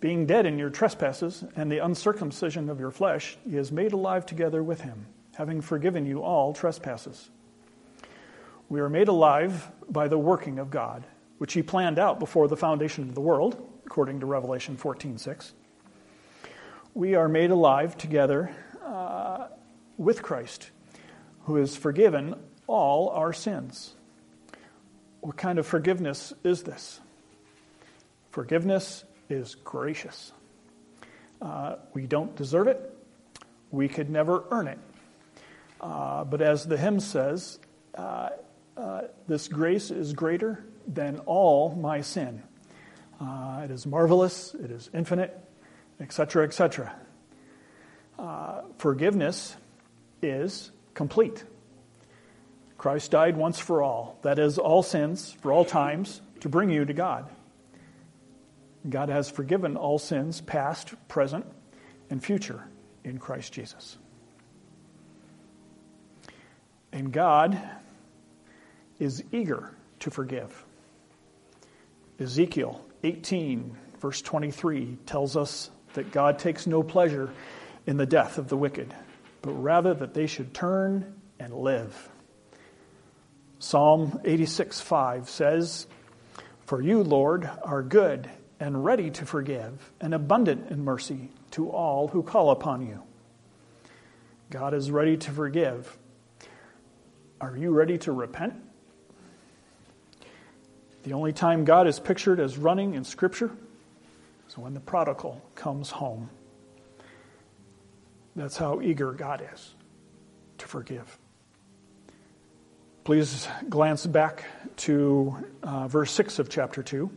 being 0.00 0.26
dead 0.26 0.44
in 0.44 0.58
your 0.58 0.70
trespasses 0.70 1.44
and 1.56 1.70
the 1.70 1.78
uncircumcision 1.78 2.68
of 2.68 2.80
your 2.80 2.90
flesh, 2.90 3.38
he 3.48 3.56
has 3.56 3.70
made 3.70 3.92
alive 3.92 4.26
together 4.26 4.62
with 4.62 4.80
him, 4.80 5.06
having 5.36 5.60
forgiven 5.60 6.04
you 6.04 6.22
all 6.22 6.52
trespasses. 6.52 7.30
We 8.68 8.80
are 8.80 8.88
made 8.88 9.08
alive 9.08 9.70
by 9.88 10.08
the 10.08 10.18
working 10.18 10.58
of 10.58 10.70
God, 10.70 11.06
which 11.38 11.52
he 11.52 11.62
planned 11.62 11.98
out 11.98 12.18
before 12.18 12.48
the 12.48 12.56
foundation 12.56 13.08
of 13.08 13.14
the 13.14 13.20
world, 13.20 13.56
according 13.86 14.20
to 14.20 14.26
Revelation 14.26 14.76
14:6. 14.76 15.52
We 16.94 17.14
are 17.14 17.28
made 17.28 17.50
alive 17.50 17.96
together 17.96 18.54
uh, 18.92 19.48
with 19.96 20.22
Christ, 20.22 20.70
who 21.44 21.56
has 21.56 21.76
forgiven 21.76 22.34
all 22.66 23.08
our 23.08 23.32
sins. 23.32 23.94
What 25.20 25.36
kind 25.36 25.58
of 25.58 25.66
forgiveness 25.66 26.32
is 26.44 26.62
this? 26.62 27.00
Forgiveness 28.30 29.04
is 29.30 29.54
gracious. 29.54 30.32
Uh, 31.40 31.76
we 31.94 32.06
don't 32.06 32.36
deserve 32.36 32.68
it. 32.68 32.80
We 33.70 33.88
could 33.88 34.10
never 34.10 34.44
earn 34.50 34.68
it. 34.68 34.78
Uh, 35.80 36.24
but 36.24 36.42
as 36.42 36.66
the 36.66 36.76
hymn 36.76 37.00
says, 37.00 37.58
uh, 37.96 38.30
uh 38.76 39.02
this 39.26 39.48
grace 39.48 39.90
is 39.90 40.12
greater 40.12 40.64
than 40.86 41.18
all 41.20 41.74
my 41.74 42.00
sin. 42.00 42.42
Uh, 43.20 43.62
it 43.64 43.70
is 43.70 43.86
marvelous, 43.86 44.54
it 44.54 44.70
is 44.70 44.90
infinite, 44.92 45.38
etc., 46.00 46.44
etc. 46.44 46.94
Uh, 48.18 48.62
forgiveness 48.78 49.56
is 50.22 50.70
complete. 50.94 51.44
Christ 52.78 53.10
died 53.10 53.36
once 53.36 53.58
for 53.58 53.82
all, 53.82 54.18
that 54.22 54.38
is, 54.38 54.58
all 54.58 54.82
sins 54.82 55.36
for 55.40 55.52
all 55.52 55.64
times, 55.64 56.20
to 56.40 56.48
bring 56.48 56.70
you 56.70 56.84
to 56.84 56.92
God. 56.92 57.28
God 58.88 59.08
has 59.08 59.30
forgiven 59.30 59.76
all 59.76 59.98
sins, 59.98 60.40
past, 60.40 60.92
present, 61.06 61.46
and 62.10 62.22
future, 62.22 62.64
in 63.04 63.18
Christ 63.18 63.52
Jesus. 63.52 63.96
And 66.92 67.12
God 67.12 67.58
is 68.98 69.22
eager 69.32 69.72
to 70.00 70.10
forgive. 70.10 70.64
Ezekiel 72.18 72.84
18, 73.04 73.76
verse 74.00 74.20
23, 74.22 74.98
tells 75.06 75.36
us 75.36 75.70
that 75.94 76.10
God 76.12 76.38
takes 76.38 76.66
no 76.66 76.82
pleasure 76.82 77.30
in 77.86 77.96
the 77.96 78.06
death 78.06 78.38
of 78.38 78.48
the 78.48 78.56
wicked, 78.56 78.94
but 79.40 79.52
rather 79.52 79.94
that 79.94 80.14
they 80.14 80.26
should 80.26 80.54
turn 80.54 81.14
and 81.38 81.52
live. 81.52 82.08
Psalm 83.58 84.20
86, 84.24 84.80
5 84.80 85.28
says, 85.28 85.86
For 86.66 86.80
you, 86.80 87.02
Lord, 87.02 87.48
are 87.62 87.82
good 87.82 88.28
and 88.58 88.84
ready 88.84 89.10
to 89.10 89.26
forgive, 89.26 89.90
and 90.00 90.14
abundant 90.14 90.70
in 90.70 90.84
mercy 90.84 91.30
to 91.50 91.70
all 91.70 92.08
who 92.08 92.22
call 92.22 92.50
upon 92.50 92.86
you. 92.86 93.02
God 94.50 94.72
is 94.74 94.90
ready 94.90 95.16
to 95.16 95.30
forgive. 95.32 95.98
Are 97.40 97.56
you 97.56 97.70
ready 97.70 97.98
to 97.98 98.12
repent? 98.12 98.54
The 101.02 101.14
only 101.14 101.32
time 101.32 101.64
God 101.64 101.88
is 101.88 101.98
pictured 101.98 102.38
as 102.38 102.56
running 102.56 102.94
in 102.94 103.02
Scripture 103.02 103.50
is 104.48 104.56
when 104.56 104.74
the 104.74 104.80
prodigal 104.80 105.42
comes 105.56 105.90
home. 105.90 106.30
That's 108.34 108.56
how 108.56 108.80
eager 108.80 109.12
God 109.12 109.46
is 109.52 109.74
to 110.58 110.66
forgive. 110.66 111.18
Please 113.04 113.48
glance 113.68 114.06
back 114.06 114.44
to 114.76 115.36
uh, 115.62 115.88
verse 115.88 116.12
6 116.12 116.38
of 116.38 116.48
chapter 116.48 116.82
2. 116.82 117.10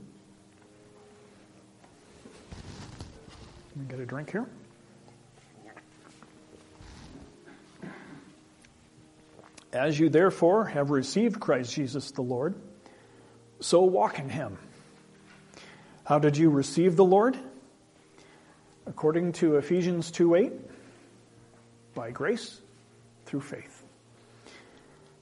Let 3.75 3.77
me 3.77 3.85
get 3.89 3.99
a 3.99 4.05
drink 4.05 4.31
here. 4.31 4.47
As 9.71 9.99
you 9.99 10.09
therefore 10.09 10.65
have 10.65 10.89
received 10.89 11.39
Christ 11.39 11.73
Jesus 11.73 12.11
the 12.11 12.21
Lord, 12.21 12.55
so 13.59 13.83
walk 13.83 14.19
in 14.19 14.29
him. 14.29 14.57
How 16.05 16.17
did 16.19 16.37
you 16.37 16.49
receive 16.49 16.95
the 16.95 17.03
Lord? 17.03 17.37
According 18.85 19.33
to 19.33 19.57
Ephesians 19.57 20.11
2 20.11 20.35
8, 20.35 20.53
by 21.95 22.11
grace 22.11 22.61
through 23.25 23.41
faith. 23.41 23.83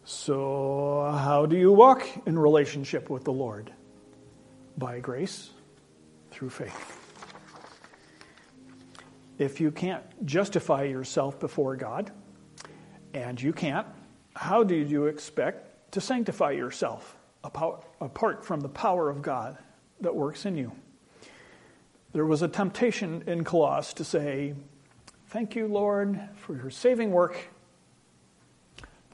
So, 0.03 1.09
how 1.17 1.45
do 1.45 1.55
you 1.55 1.71
walk 1.71 2.05
in 2.25 2.37
relationship 2.37 3.09
with 3.09 3.23
the 3.23 3.31
Lord? 3.31 3.71
By 4.77 4.99
grace 4.99 5.51
through 6.31 6.49
faith 6.49 6.99
if 9.37 9.59
you 9.59 9.71
can't 9.71 10.03
justify 10.25 10.83
yourself 10.83 11.39
before 11.39 11.75
God, 11.75 12.11
and 13.13 13.41
you 13.41 13.53
can't, 13.53 13.87
how 14.35 14.63
do 14.63 14.75
you 14.75 15.05
expect 15.05 15.91
to 15.93 16.01
sanctify 16.01 16.51
yourself 16.51 17.17
apart 17.43 18.45
from 18.45 18.61
the 18.61 18.69
power 18.69 19.09
of 19.09 19.21
God 19.21 19.57
that 20.01 20.15
works 20.15 20.45
in 20.45 20.55
you? 20.55 20.71
There 22.13 22.25
was 22.25 22.41
a 22.41 22.47
temptation 22.47 23.23
in 23.27 23.43
Colossae 23.43 23.95
to 23.95 24.03
say, 24.03 24.53
Thank 25.33 25.55
you, 25.55 25.65
Lord, 25.65 26.21
for 26.35 26.55
your 26.55 26.69
saving 26.69 27.09
work. 27.09 27.35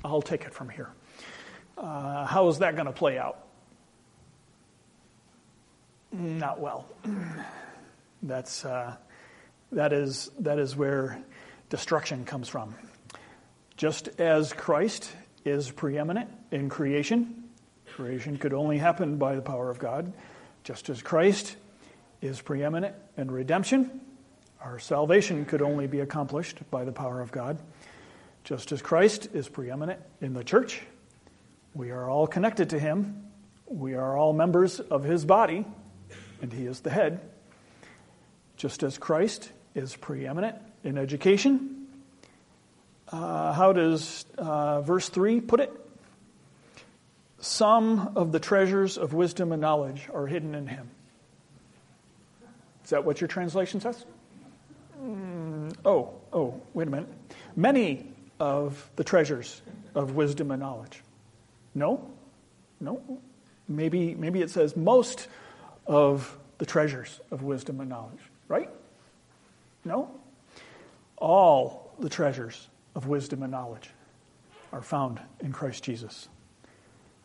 I'll 0.03 0.21
take 0.21 0.43
it 0.43 0.53
from 0.53 0.67
here. 0.67 0.89
Uh, 1.77 2.25
how 2.25 2.49
is 2.49 2.59
that 2.59 2.75
going 2.75 2.87
to 2.87 2.91
play 2.91 3.17
out? 3.17 3.47
Not 6.11 6.59
well. 6.59 6.89
That's. 8.21 8.65
Uh, 8.65 8.97
that 9.71 9.93
is, 9.93 10.29
that 10.39 10.59
is 10.59 10.75
where 10.75 11.23
destruction 11.69 12.25
comes 12.25 12.49
from. 12.49 12.75
Just 13.77 14.09
as 14.19 14.51
Christ 14.51 15.09
is 15.45 15.71
preeminent 15.71 16.29
in 16.51 16.67
creation, 16.67 17.45
creation 17.95 18.37
could 18.37 18.53
only 18.53 18.77
happen 18.77 19.15
by 19.15 19.35
the 19.35 19.41
power 19.41 19.69
of 19.69 19.79
God. 19.79 20.11
Just 20.65 20.89
as 20.89 21.01
Christ 21.01 21.55
is 22.21 22.41
preeminent 22.41 22.93
in 23.15 23.31
redemption, 23.31 24.01
our 24.61 24.79
salvation 24.79 25.45
could 25.45 25.61
only 25.61 25.87
be 25.87 26.01
accomplished 26.01 26.59
by 26.69 26.83
the 26.83 26.91
power 26.91 27.21
of 27.21 27.31
God. 27.31 27.57
Just 28.43 28.71
as 28.71 28.81
Christ 28.81 29.29
is 29.33 29.47
preeminent 29.47 29.99
in 30.21 30.33
the 30.33 30.43
church, 30.43 30.81
we 31.73 31.91
are 31.91 32.09
all 32.09 32.27
connected 32.27 32.71
to 32.71 32.79
Him. 32.79 33.25
We 33.67 33.93
are 33.93 34.17
all 34.17 34.33
members 34.33 34.79
of 34.79 35.03
His 35.03 35.23
body, 35.25 35.65
and 36.41 36.51
He 36.51 36.65
is 36.65 36.81
the 36.81 36.89
head. 36.89 37.21
Just 38.57 38.83
as 38.83 38.97
Christ 38.97 39.51
is 39.75 39.95
preeminent 39.95 40.57
in 40.83 40.97
education. 40.97 41.87
Uh, 43.11 43.53
how 43.53 43.73
does 43.73 44.25
uh, 44.37 44.81
verse 44.81 45.09
3 45.09 45.41
put 45.41 45.59
it? 45.59 45.71
Some 47.39 48.11
of 48.15 48.31
the 48.31 48.39
treasures 48.39 48.97
of 48.97 49.13
wisdom 49.13 49.51
and 49.51 49.61
knowledge 49.61 50.09
are 50.13 50.27
hidden 50.27 50.53
in 50.53 50.67
him. 50.67 50.89
Is 52.83 52.89
that 52.89 53.05
what 53.05 53.21
your 53.21 53.27
translation 53.29 53.79
says? 53.79 54.05
Oh, 55.85 56.13
oh, 56.33 56.61
wait 56.73 56.87
a 56.87 56.91
minute. 56.91 57.09
Many 57.55 58.11
of 58.39 58.89
the 58.95 59.03
treasures 59.03 59.61
of 59.95 60.15
wisdom 60.15 60.51
and 60.51 60.61
knowledge. 60.61 61.01
No? 61.73 62.11
No? 62.79 63.01
Maybe, 63.67 64.15
maybe 64.15 64.41
it 64.41 64.49
says 64.49 64.75
most 64.75 65.27
of 65.85 66.37
the 66.57 66.65
treasures 66.65 67.19
of 67.31 67.43
wisdom 67.43 67.79
and 67.79 67.89
knowledge, 67.89 68.19
right? 68.47 68.69
No. 69.85 70.11
All 71.17 71.93
the 71.99 72.09
treasures 72.09 72.67
of 72.95 73.07
wisdom 73.07 73.43
and 73.43 73.51
knowledge 73.51 73.89
are 74.71 74.81
found 74.81 75.19
in 75.39 75.51
Christ 75.51 75.83
Jesus. 75.83 76.27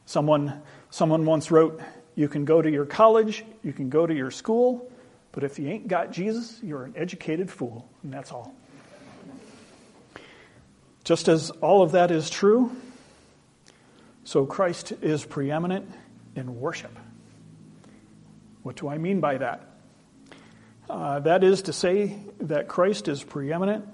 Someone, 0.07 0.63
someone 0.91 1.25
once 1.25 1.51
wrote, 1.51 1.81
You 2.15 2.29
can 2.29 2.45
go 2.45 2.63
to 2.63 2.71
your 2.71 2.87
college, 2.87 3.45
you 3.63 3.73
can 3.73 3.91
go 3.91 4.07
to 4.07 4.15
your 4.15 4.31
school, 4.31 4.91
but 5.35 5.43
if 5.43 5.59
you 5.59 5.69
ain't 5.69 5.89
got 5.89 6.13
Jesus, 6.13 6.61
you're 6.63 6.85
an 6.85 6.95
educated 6.97 7.51
fool, 7.51 7.89
and 8.05 8.13
that's 8.13 8.31
all. 8.31 8.55
Just 11.03 11.27
as 11.27 11.51
all 11.51 11.83
of 11.83 11.93
that 11.93 12.13
is 12.13 12.31
true, 12.31 12.71
so 14.23 14.47
Christ 14.47 14.93
is 15.03 15.25
preeminent 15.25 15.91
in 16.37 16.61
worship. 16.61 16.97
What 18.63 18.77
do 18.77 18.89
I 18.89 18.97
mean 18.97 19.19
by 19.19 19.39
that? 19.39 19.69
Uh, 20.89 21.19
that 21.21 21.43
is 21.43 21.63
to 21.63 21.73
say 21.73 22.17
that 22.43 22.69
Christ 22.69 23.09
is 23.09 23.23
preeminent 23.23 23.89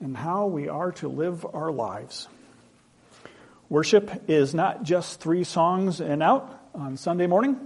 in 0.00 0.14
how 0.14 0.46
we 0.46 0.68
are 0.68 0.92
to 0.92 1.08
live 1.08 1.44
our 1.44 1.72
lives. 1.72 2.28
Worship 3.68 4.30
is 4.30 4.54
not 4.54 4.84
just 4.84 5.20
three 5.20 5.42
songs 5.42 6.00
and 6.00 6.22
out 6.22 6.70
on 6.72 6.96
Sunday 6.96 7.26
morning. 7.26 7.56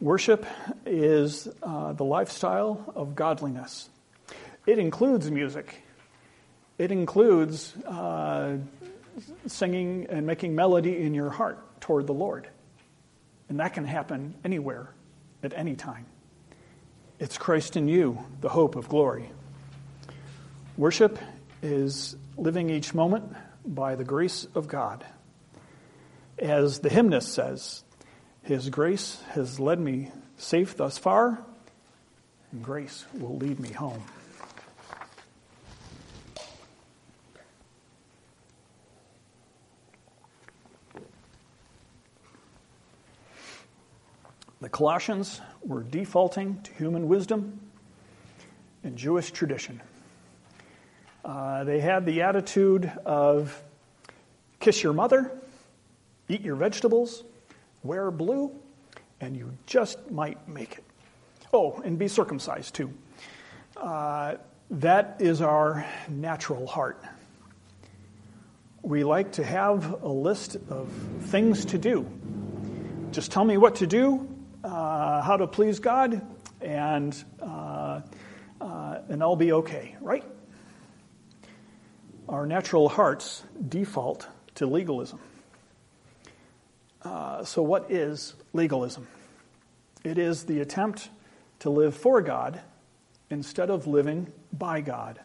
Worship 0.00 0.44
is 0.84 1.48
uh, 1.62 1.94
the 1.94 2.04
lifestyle 2.04 2.92
of 2.94 3.14
godliness. 3.14 3.88
It 4.66 4.78
includes 4.78 5.30
music. 5.30 5.82
It 6.76 6.92
includes 6.92 7.74
uh, 7.86 8.58
singing 9.46 10.06
and 10.10 10.26
making 10.26 10.54
melody 10.54 11.00
in 11.00 11.14
your 11.14 11.30
heart 11.30 11.80
toward 11.80 12.06
the 12.06 12.12
Lord. 12.12 12.46
And 13.48 13.60
that 13.60 13.72
can 13.72 13.84
happen 13.84 14.34
anywhere, 14.44 14.90
at 15.42 15.54
any 15.54 15.76
time. 15.76 16.04
It's 17.18 17.38
Christ 17.38 17.76
in 17.76 17.88
you, 17.88 18.18
the 18.42 18.50
hope 18.50 18.76
of 18.76 18.90
glory. 18.90 19.30
Worship 20.76 21.18
is 21.62 22.16
living 22.36 22.68
each 22.68 22.92
moment 22.92 23.34
by 23.64 23.94
the 23.94 24.04
grace 24.04 24.46
of 24.54 24.68
God. 24.68 25.06
As 26.38 26.80
the 26.80 26.90
hymnist 26.90 27.32
says, 27.32 27.82
His 28.46 28.70
grace 28.70 29.20
has 29.30 29.58
led 29.58 29.80
me 29.80 30.12
safe 30.36 30.76
thus 30.76 30.96
far, 30.96 31.44
and 32.52 32.62
grace 32.62 33.04
will 33.12 33.36
lead 33.36 33.58
me 33.58 33.70
home. 33.70 34.04
The 44.60 44.68
Colossians 44.68 45.40
were 45.64 45.82
defaulting 45.82 46.60
to 46.62 46.72
human 46.74 47.08
wisdom 47.08 47.58
and 48.84 48.96
Jewish 48.96 49.32
tradition. 49.32 49.82
Uh, 51.24 51.64
they 51.64 51.80
had 51.80 52.06
the 52.06 52.22
attitude 52.22 52.92
of 53.04 53.60
kiss 54.60 54.84
your 54.84 54.92
mother, 54.92 55.32
eat 56.28 56.42
your 56.42 56.54
vegetables, 56.54 57.24
wear 57.86 58.10
blue, 58.10 58.52
and 59.20 59.36
you 59.36 59.52
just 59.66 60.10
might 60.10 60.48
make 60.48 60.78
it. 60.78 60.84
Oh, 61.52 61.80
and 61.84 61.98
be 61.98 62.08
circumcised 62.08 62.74
too. 62.74 62.92
Uh, 63.76 64.36
that 64.70 65.16
is 65.20 65.42
our 65.42 65.86
natural 66.08 66.66
heart. 66.66 67.02
We 68.82 69.04
like 69.04 69.32
to 69.32 69.44
have 69.44 70.02
a 70.02 70.08
list 70.08 70.56
of 70.68 70.90
things 71.22 71.66
to 71.66 71.78
do. 71.78 72.08
Just 73.10 73.32
tell 73.32 73.44
me 73.44 73.56
what 73.56 73.76
to 73.76 73.86
do, 73.86 74.28
uh, 74.64 75.22
how 75.22 75.36
to 75.36 75.46
please 75.46 75.80
God, 75.80 76.20
and, 76.60 77.24
uh, 77.40 78.00
uh 78.60 78.98
and 79.08 79.22
I'll 79.22 79.36
be 79.36 79.52
okay, 79.52 79.96
right? 80.00 80.24
our 82.28 82.46
natural 82.46 82.88
hearts 82.88 83.44
default 83.68 84.28
to 84.56 84.66
legalism. 84.66 85.20
Uh, 87.06 87.44
so, 87.44 87.62
what 87.62 87.88
is 87.88 88.34
legalism? 88.52 89.06
It 90.02 90.18
is 90.18 90.42
the 90.42 90.60
attempt 90.60 91.08
to 91.60 91.70
live 91.70 91.94
for 91.94 92.20
God 92.20 92.60
instead 93.30 93.70
of 93.70 93.86
living 93.86 94.32
by 94.52 94.80
God. 94.80 95.20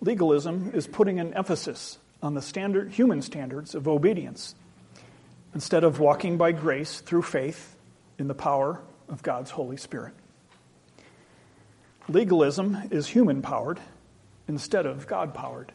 Legalism 0.00 0.72
is 0.74 0.88
putting 0.88 1.20
an 1.20 1.32
emphasis 1.34 1.98
on 2.24 2.34
the 2.34 2.42
standard, 2.42 2.90
human 2.90 3.22
standards 3.22 3.76
of 3.76 3.86
obedience 3.86 4.56
instead 5.54 5.84
of 5.84 6.00
walking 6.00 6.38
by 6.38 6.50
grace 6.50 6.98
through 6.98 7.22
faith 7.22 7.76
in 8.18 8.26
the 8.26 8.34
power 8.34 8.80
of 9.08 9.22
God's 9.22 9.52
Holy 9.52 9.76
Spirit. 9.76 10.12
Legalism 12.08 12.88
is 12.90 13.06
human 13.06 13.42
powered 13.42 13.78
instead 14.48 14.86
of 14.86 15.06
God 15.06 15.34
powered. 15.34 15.70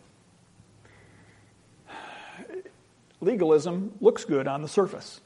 Legalism 3.22 3.94
looks 4.00 4.26
good 4.26 4.48
on 4.48 4.62
the 4.62 4.68
surface. 4.68 5.20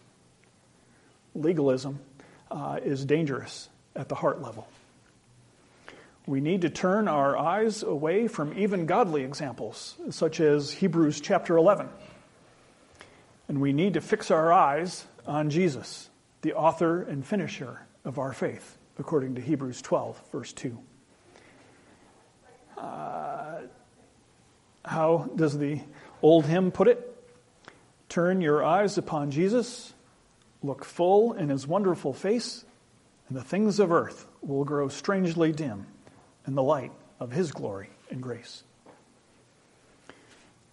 Legalism 1.36 2.00
uh, 2.50 2.80
is 2.84 3.06
dangerous 3.06 3.70
at 3.96 4.10
the 4.10 4.16
heart 4.16 4.42
level. 4.42 4.68
We 6.26 6.40
need 6.40 6.62
to 6.62 6.70
turn 6.70 7.08
our 7.08 7.38
eyes 7.38 7.84
away 7.84 8.28
from 8.28 8.58
even 8.58 8.86
godly 8.86 9.24
examples, 9.24 9.96
such 10.12 10.40
as 10.40 10.72
Hebrews 10.72 11.20
chapter 11.20 11.58
11. 11.58 11.90
And 13.48 13.60
we 13.60 13.74
need 13.74 13.96
to 13.96 14.02
fix 14.02 14.32
our 14.32 14.54
eyes 14.54 15.06
on 15.26 15.50
Jesus, 15.50 16.10
the 16.42 16.54
author 16.54 17.02
and 17.02 17.26
finisher 17.26 17.82
of 18.06 18.20
our 18.20 18.34
faith, 18.34 18.78
according 19.00 19.36
to 19.36 19.42
Hebrews 19.42 19.82
12, 19.82 20.22
verse 20.32 20.54
2. 20.54 20.78
Uh, 22.78 23.62
how 24.86 25.30
does 25.36 25.58
the 25.58 25.82
old 26.22 26.46
hymn 26.46 26.72
put 26.72 26.88
it? 26.88 27.11
Turn 28.12 28.42
your 28.42 28.62
eyes 28.62 28.98
upon 28.98 29.32
Jesus, 29.32 29.94
look 30.62 30.84
full 30.84 31.32
in 31.32 31.48
his 31.48 31.66
wonderful 31.66 32.12
face, 32.12 32.66
and 33.30 33.38
the 33.38 33.42
things 33.42 33.80
of 33.80 33.90
earth 33.90 34.28
will 34.42 34.66
grow 34.66 34.90
strangely 34.90 35.54
dim 35.54 35.86
in 36.46 36.56
the 36.56 36.62
light 36.62 36.92
of 37.22 37.32
his 37.32 37.54
glory 37.54 37.90
and 38.10 38.22
grace. 38.22 38.64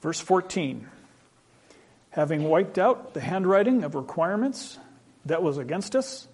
Verse 0.00 0.18
14 0.18 0.88
Having 2.10 2.42
wiped 2.42 2.76
out 2.76 3.14
the 3.14 3.20
handwriting 3.20 3.84
of 3.84 3.94
requirements 3.94 4.76
that 5.24 5.40
was 5.40 5.58
against 5.58 5.94
us, 5.94 6.26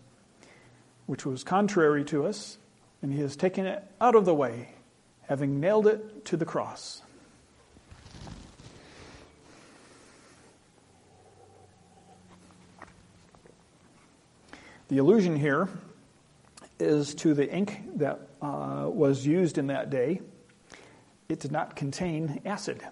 which 1.04 1.26
was 1.26 1.44
contrary 1.44 2.02
to 2.06 2.24
us, 2.24 2.56
and 3.02 3.12
he 3.12 3.20
has 3.20 3.36
taken 3.36 3.66
it 3.66 3.84
out 4.00 4.14
of 4.14 4.24
the 4.24 4.34
way 4.34 4.70
having 5.28 5.60
nailed 5.60 5.86
it 5.86 6.24
to 6.24 6.38
the 6.38 6.46
cross. 6.46 7.02
The 14.88 14.98
allusion 14.98 15.36
here 15.36 15.68
is 16.78 17.14
to 17.16 17.32
the 17.32 17.50
ink 17.50 17.80
that 17.96 18.20
uh, 18.42 18.84
was 18.86 19.26
used 19.26 19.56
in 19.56 19.68
that 19.68 19.88
day. 19.88 20.20
It 21.28 21.40
did 21.40 21.50
not 21.50 21.74
contain 21.74 22.42
acid, 22.44 22.82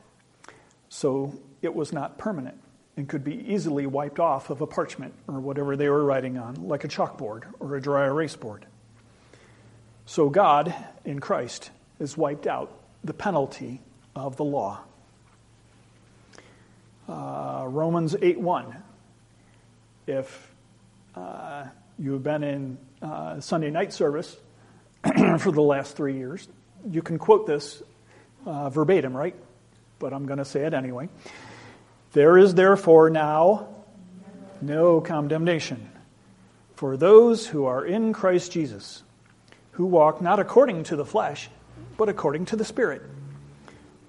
so 0.89 1.39
it 1.61 1.75
was 1.75 1.93
not 1.93 2.17
permanent 2.17 2.59
and 2.97 3.09
could 3.09 3.23
be 3.23 3.37
easily 3.53 3.87
wiped 3.87 4.19
off 4.19 4.49
of 4.49 4.63
a 4.63 4.67
parchment 4.67 5.13
or 5.29 5.39
whatever 5.41 5.77
they 5.77 5.91
were 5.91 6.05
writing 6.05 6.39
on, 6.39 6.55
like 6.67 6.85
a 6.85 6.89
chalkboard 6.89 7.45
or 7.61 7.77
a 7.77 7.81
dry 7.81 8.07
erase 8.07 8.37
board. 8.37 8.65
So 10.07 10.31
God, 10.31 10.75
in 11.05 11.21
Christ, 11.21 11.71
has 11.99 12.17
wiped 12.17 12.47
out 12.47 12.73
the 13.05 13.15
penalty 13.15 13.83
of 14.17 14.37
the 14.37 14.45
law. 14.45 14.81
Uh, 17.07 17.65
Romans 17.69 18.17
8 18.21 18.41
1. 18.41 18.83
If 20.07 20.55
uh, 21.15 21.67
you 22.03 22.15
have 22.15 22.25
been 22.25 22.43
in 22.43 22.79
uh, 23.01 23.38
Sunday 23.38 23.71
night 23.71 23.93
service 23.93 24.37
for 25.38 25.53
the 25.53 25.62
last 25.62 25.97
three 25.97 26.17
years, 26.17 26.49
you 26.91 27.01
can 27.01 27.17
quote 27.17 27.47
this 27.47 27.81
uh, 28.45 28.71
verbatim, 28.71 29.17
right? 29.17 29.37
But 30.01 30.12
I'm 30.12 30.27
going 30.27 30.38
to 30.38 30.45
say 30.45 30.65
it 30.65 30.75
anyway. 30.75 31.09
There 32.12 32.37
is 32.37 32.55
therefore 32.55 33.09
now 33.09 33.69
no 34.61 35.01
condemnation 35.01 35.91
for 36.75 36.97
those 36.97 37.47
who 37.47 37.67
are 37.67 37.87
in 37.87 38.12
Christ 38.12 38.51
Jesus, 38.51 39.05
who 39.73 39.87
walk 39.87 40.21
not 40.21 40.41
according 40.41 40.83
to 40.85 40.97
the 40.97 41.07
flesh 41.07 41.49
but 41.97 42.09
according 42.09 42.47
to 42.47 42.57
the 42.57 42.65
Spirit. 42.65 43.03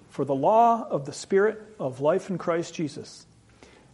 For 0.10 0.26
the 0.26 0.34
law 0.34 0.88
of 0.90 1.06
the 1.06 1.14
Spirit 1.14 1.62
of 1.80 2.02
life 2.02 2.32
in 2.32 2.40
Christ 2.40 2.74
Jesus 2.74 3.28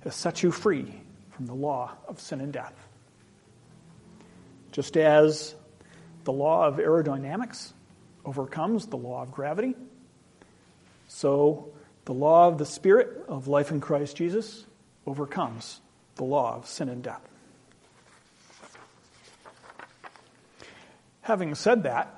has 0.01 0.15
set 0.15 0.41
you 0.41 0.51
free 0.51 0.93
from 1.31 1.47
the 1.47 1.53
law 1.53 1.91
of 2.07 2.21
sin 2.21 2.39
and 2.39 2.53
death. 2.53 2.88
Just 4.71 4.97
as 4.97 5.55
the 6.23 6.31
law 6.31 6.67
of 6.67 6.75
aerodynamics 6.75 7.71
overcomes 8.25 8.87
the 8.87 8.97
law 8.97 9.23
of 9.23 9.31
gravity, 9.31 9.75
so 11.07 11.69
the 12.05 12.13
law 12.13 12.47
of 12.47 12.57
the 12.57 12.65
Spirit 12.65 13.25
of 13.27 13.47
life 13.47 13.71
in 13.71 13.81
Christ 13.81 14.15
Jesus 14.15 14.65
overcomes 15.05 15.81
the 16.15 16.23
law 16.23 16.55
of 16.55 16.67
sin 16.67 16.89
and 16.89 17.03
death. 17.03 17.21
Having 21.21 21.55
said 21.55 21.83
that, 21.83 22.15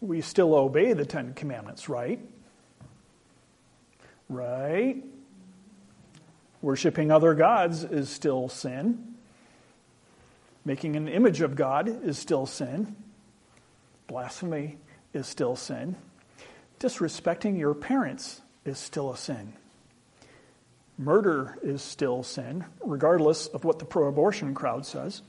we 0.00 0.20
still 0.20 0.54
obey 0.54 0.94
the 0.94 1.04
Ten 1.04 1.34
Commandments, 1.34 1.88
right? 1.88 2.18
Right? 4.28 5.02
Worshipping 6.60 7.10
other 7.10 7.34
gods 7.34 7.84
is 7.84 8.08
still 8.08 8.48
sin. 8.48 9.11
Making 10.64 10.96
an 10.96 11.08
image 11.08 11.40
of 11.40 11.56
God 11.56 11.88
is 12.04 12.18
still 12.18 12.46
sin. 12.46 12.96
Blasphemy 14.06 14.78
is 15.12 15.26
still 15.26 15.56
sin. 15.56 15.96
Disrespecting 16.78 17.58
your 17.58 17.74
parents 17.74 18.40
is 18.64 18.78
still 18.78 19.12
a 19.12 19.16
sin. 19.16 19.54
Murder 20.98 21.58
is 21.62 21.82
still 21.82 22.22
sin, 22.22 22.64
regardless 22.80 23.46
of 23.48 23.64
what 23.64 23.78
the 23.78 23.84
pro 23.84 24.08
abortion 24.08 24.54
crowd 24.54 24.86
says. 24.86 25.22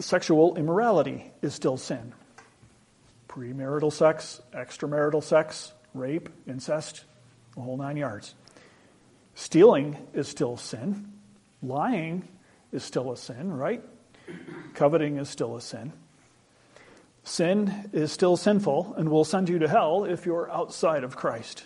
Sexual 0.00 0.56
immorality 0.56 1.30
is 1.42 1.54
still 1.54 1.76
sin 1.76 2.14
premarital 3.30 3.92
sex, 3.92 4.40
extramarital 4.52 5.22
sex, 5.22 5.72
rape, 5.94 6.28
incest, 6.48 7.04
the 7.54 7.60
whole 7.60 7.76
nine 7.76 7.96
yards. 7.96 8.34
Stealing 9.34 9.96
is 10.12 10.26
still 10.26 10.56
sin. 10.56 11.12
Lying 11.62 12.26
is 12.72 12.84
still 12.84 13.12
a 13.12 13.16
sin, 13.16 13.52
right? 13.52 13.82
Coveting 14.74 15.16
is 15.16 15.28
still 15.28 15.56
a 15.56 15.60
sin. 15.60 15.92
Sin 17.24 17.90
is 17.92 18.12
still 18.12 18.36
sinful 18.36 18.94
and 18.96 19.08
will 19.08 19.24
send 19.24 19.48
you 19.48 19.58
to 19.58 19.68
hell 19.68 20.04
if 20.04 20.26
you're 20.26 20.50
outside 20.50 21.04
of 21.04 21.16
Christ. 21.16 21.64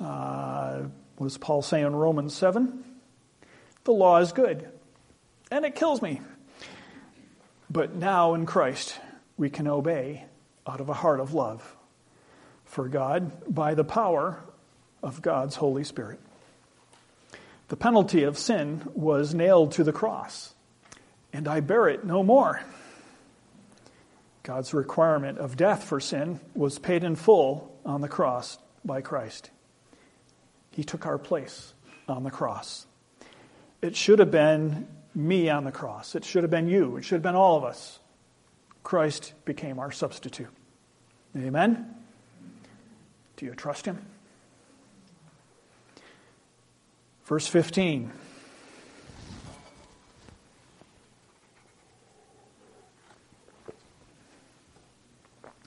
Uh, 0.00 0.82
what 1.16 1.26
does 1.26 1.38
Paul 1.38 1.62
say 1.62 1.82
in 1.82 1.94
Romans 1.94 2.34
7? 2.34 2.84
The 3.84 3.92
law 3.92 4.18
is 4.18 4.32
good, 4.32 4.68
and 5.50 5.64
it 5.64 5.74
kills 5.74 6.02
me. 6.02 6.20
But 7.70 7.94
now 7.94 8.34
in 8.34 8.46
Christ, 8.46 8.98
we 9.36 9.50
can 9.50 9.66
obey 9.66 10.24
out 10.66 10.80
of 10.80 10.88
a 10.88 10.94
heart 10.94 11.20
of 11.20 11.34
love 11.34 11.76
for 12.64 12.88
God 12.88 13.32
by 13.52 13.74
the 13.74 13.84
power 13.84 14.42
of 15.02 15.22
God's 15.22 15.56
Holy 15.56 15.84
Spirit. 15.84 16.20
The 17.72 17.76
penalty 17.78 18.24
of 18.24 18.36
sin 18.36 18.82
was 18.92 19.32
nailed 19.32 19.72
to 19.72 19.82
the 19.82 19.94
cross, 19.94 20.52
and 21.32 21.48
I 21.48 21.60
bear 21.60 21.88
it 21.88 22.04
no 22.04 22.22
more. 22.22 22.60
God's 24.42 24.74
requirement 24.74 25.38
of 25.38 25.56
death 25.56 25.82
for 25.84 25.98
sin 25.98 26.38
was 26.54 26.78
paid 26.78 27.02
in 27.02 27.16
full 27.16 27.74
on 27.86 28.02
the 28.02 28.08
cross 28.08 28.58
by 28.84 29.00
Christ. 29.00 29.48
He 30.70 30.84
took 30.84 31.06
our 31.06 31.16
place 31.16 31.72
on 32.06 32.24
the 32.24 32.30
cross. 32.30 32.86
It 33.80 33.96
should 33.96 34.18
have 34.18 34.30
been 34.30 34.86
me 35.14 35.48
on 35.48 35.64
the 35.64 35.72
cross. 35.72 36.14
It 36.14 36.26
should 36.26 36.42
have 36.42 36.50
been 36.50 36.68
you. 36.68 36.98
It 36.98 37.06
should 37.06 37.14
have 37.14 37.22
been 37.22 37.34
all 37.34 37.56
of 37.56 37.64
us. 37.64 38.00
Christ 38.82 39.32
became 39.46 39.78
our 39.78 39.92
substitute. 39.92 40.50
Amen? 41.34 41.94
Do 43.38 43.46
you 43.46 43.54
trust 43.54 43.86
him? 43.86 44.11
Verse 47.32 47.46
15. 47.46 48.12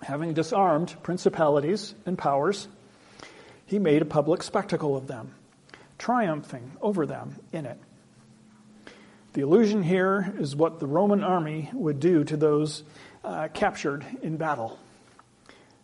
Having 0.04 0.36
disarmed 0.36 0.95
principalities 1.01 1.95
and 2.06 2.19
powers, 2.19 2.67
he 3.65 3.80
made 3.80 4.04
a 4.04 4.06
public 4.06 4.43
spectacle 4.43 4.95
of 4.95 5.08
them, 5.08 5.34
triumphing 5.97 6.71
over 6.84 7.08
them 7.08 7.36
in 7.51 7.65
it. 7.65 7.80
The 9.34 9.41
illusion 9.41 9.82
here 9.82 10.36
is 10.38 10.56
what 10.56 10.80
the 10.80 10.86
Roman 10.86 11.23
army 11.23 11.71
would 11.73 11.99
do 11.99 12.23
to 12.25 12.38
those 12.38 12.84
uh, 13.23 13.47
captured 13.51 14.06
in 14.21 14.38
battle. 14.38 14.78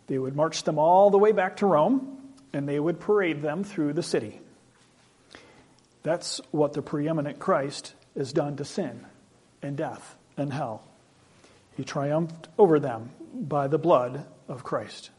They 0.06 0.20
would 0.20 0.36
march 0.36 0.62
them 0.62 0.78
all 0.78 1.10
the 1.10 1.18
way 1.18 1.32
back 1.32 1.56
to 1.56 1.66
Rome, 1.66 2.18
and 2.52 2.68
they 2.68 2.78
would 2.78 3.00
parade 3.00 3.42
them 3.42 3.64
through 3.64 3.94
the 3.94 4.04
city. 4.04 4.38
That's 6.02 6.40
what 6.50 6.72
the 6.72 6.82
preeminent 6.82 7.38
Christ 7.38 7.94
has 8.16 8.32
done 8.32 8.56
to 8.56 8.64
sin 8.64 9.06
and 9.62 9.76
death 9.76 10.16
and 10.36 10.52
hell. 10.52 10.82
He 11.76 11.84
triumphed 11.84 12.48
over 12.58 12.80
them 12.80 13.10
by 13.34 13.68
the 13.68 13.78
blood 13.78 14.26
of 14.48 14.64
Christ. 14.64 15.10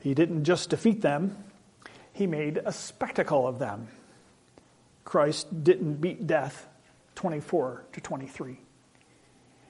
He 0.00 0.14
didn't 0.14 0.44
just 0.44 0.70
defeat 0.70 1.02
them, 1.02 1.36
he 2.12 2.26
made 2.26 2.60
a 2.64 2.72
spectacle 2.72 3.46
of 3.46 3.58
them. 3.58 3.88
Christ 5.04 5.64
didn't 5.64 5.96
beat 5.96 6.26
death 6.26 6.66
24 7.16 7.84
to 7.92 8.00
23. 8.00 8.58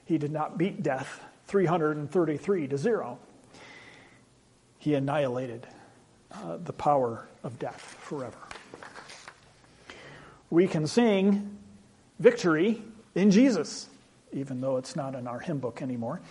He 0.05 0.17
did 0.17 0.31
not 0.31 0.57
beat 0.57 0.83
death 0.83 1.21
333 1.47 2.67
to 2.67 2.77
0. 2.77 3.19
He 4.77 4.93
annihilated 4.93 5.65
uh, 6.31 6.57
the 6.57 6.73
power 6.73 7.27
of 7.43 7.57
death 7.59 7.81
forever. 8.01 8.37
We 10.49 10.67
can 10.67 10.87
sing 10.87 11.57
victory 12.19 12.81
in 13.13 13.31
Jesus, 13.31 13.89
even 14.31 14.61
though 14.61 14.77
it's 14.77 14.95
not 14.95 15.15
in 15.15 15.27
our 15.27 15.39
hymn 15.39 15.59
book 15.59 15.81
anymore. 15.81 16.21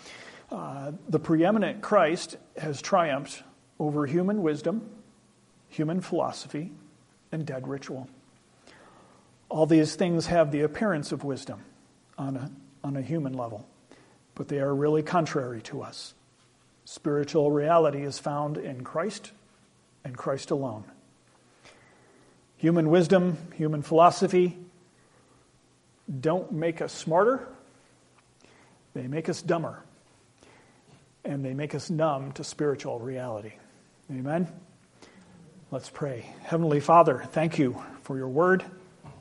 Uh, 0.51 0.93
the 1.09 1.19
preeminent 1.19 1.83
Christ 1.83 2.37
has 2.57 2.81
triumphed 2.81 3.43
over 3.79 4.07
human 4.07 4.43
wisdom, 4.43 4.89
human 5.69 6.01
philosophy, 6.01 6.71
and 7.33 7.45
dead 7.45 7.67
ritual. 7.67 8.09
All 9.49 9.67
these 9.67 9.95
things 9.97 10.27
have 10.27 10.53
the 10.53 10.63
appearance 10.63 11.13
of 11.13 11.25
wisdom 11.25 11.61
on 12.17 12.37
a, 12.37 12.51
on 12.85 12.97
a 12.97 13.03
human 13.03 13.33
level, 13.33 13.67
but 14.35 14.49
they 14.49 14.61
are 14.61 14.75
really 14.75 15.03
contrary 15.03 15.61
to 15.63 15.83
us. 15.83 16.15
Spiritual 16.85 17.51
reality 17.51 18.03
is 18.03 18.19
found 18.19 18.59
in 18.59 18.85
Christ 18.85 19.33
and 20.05 20.17
Christ 20.17 20.51
alone. 20.51 20.85
Human 22.65 22.89
wisdom, 22.89 23.37
human 23.57 23.83
philosophy 23.83 24.57
don't 26.19 26.51
make 26.51 26.81
us 26.81 26.95
smarter, 26.95 27.47
they 28.95 29.07
make 29.07 29.29
us 29.29 29.43
dumber, 29.43 29.85
and 31.27 31.45
they 31.45 31.53
make 31.53 31.75
us 31.75 31.91
numb 31.91 32.33
to 32.33 32.43
spiritual 32.43 32.99
reality. 33.01 33.53
Amen? 34.11 34.49
Let's 35.71 35.91
pray. 35.91 36.25
Heavenly 36.41 36.81
Father, 36.81 37.29
thank 37.33 37.59
you 37.59 37.85
for 38.01 38.17
your 38.17 38.29
word. 38.29 38.65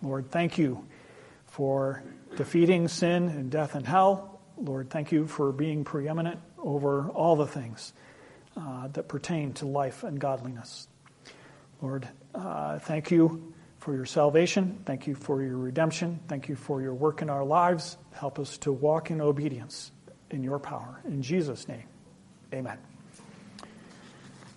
Lord, 0.02 0.32
thank 0.32 0.58
you 0.58 0.88
for 1.48 2.02
defeating 2.38 2.88
sin 2.88 3.28
and 3.28 3.52
death 3.52 3.76
and 3.76 3.86
hell. 3.86 4.40
Lord, 4.58 4.90
thank 4.90 5.12
you 5.12 5.28
for 5.28 5.52
being 5.52 5.84
preeminent 5.84 6.40
over 6.60 7.10
all 7.10 7.36
the 7.36 7.48
things 7.48 7.92
uh, 8.56 8.88
that 8.94 9.10
pertain 9.10 9.52
to 9.56 9.66
life 9.66 10.06
and 10.06 10.18
godliness. 10.18 10.88
Lord, 11.84 12.08
uh, 12.34 12.80
thank 12.80 13.12
you 13.12 13.54
for 13.80 13.94
your 13.94 14.06
salvation. 14.06 14.82
Thank 14.86 15.06
you 15.06 15.16
for 15.16 15.44
your 15.44 15.58
redemption. 15.58 16.22
Thank 16.30 16.48
you 16.48 16.56
for 16.56 16.82
your 16.82 16.94
work 16.94 17.22
in 17.22 17.30
our 17.30 17.44
lives. 17.44 17.98
Help 18.14 18.40
us 18.40 18.58
to 18.60 18.72
walk 18.72 19.12
in 19.12 19.20
obedience 19.20 19.92
in 20.32 20.44
your 20.44 20.60
power. 20.60 21.02
In 21.06 21.22
Jesus' 21.22 21.68
name, 21.68 21.84
amen. 22.54 22.93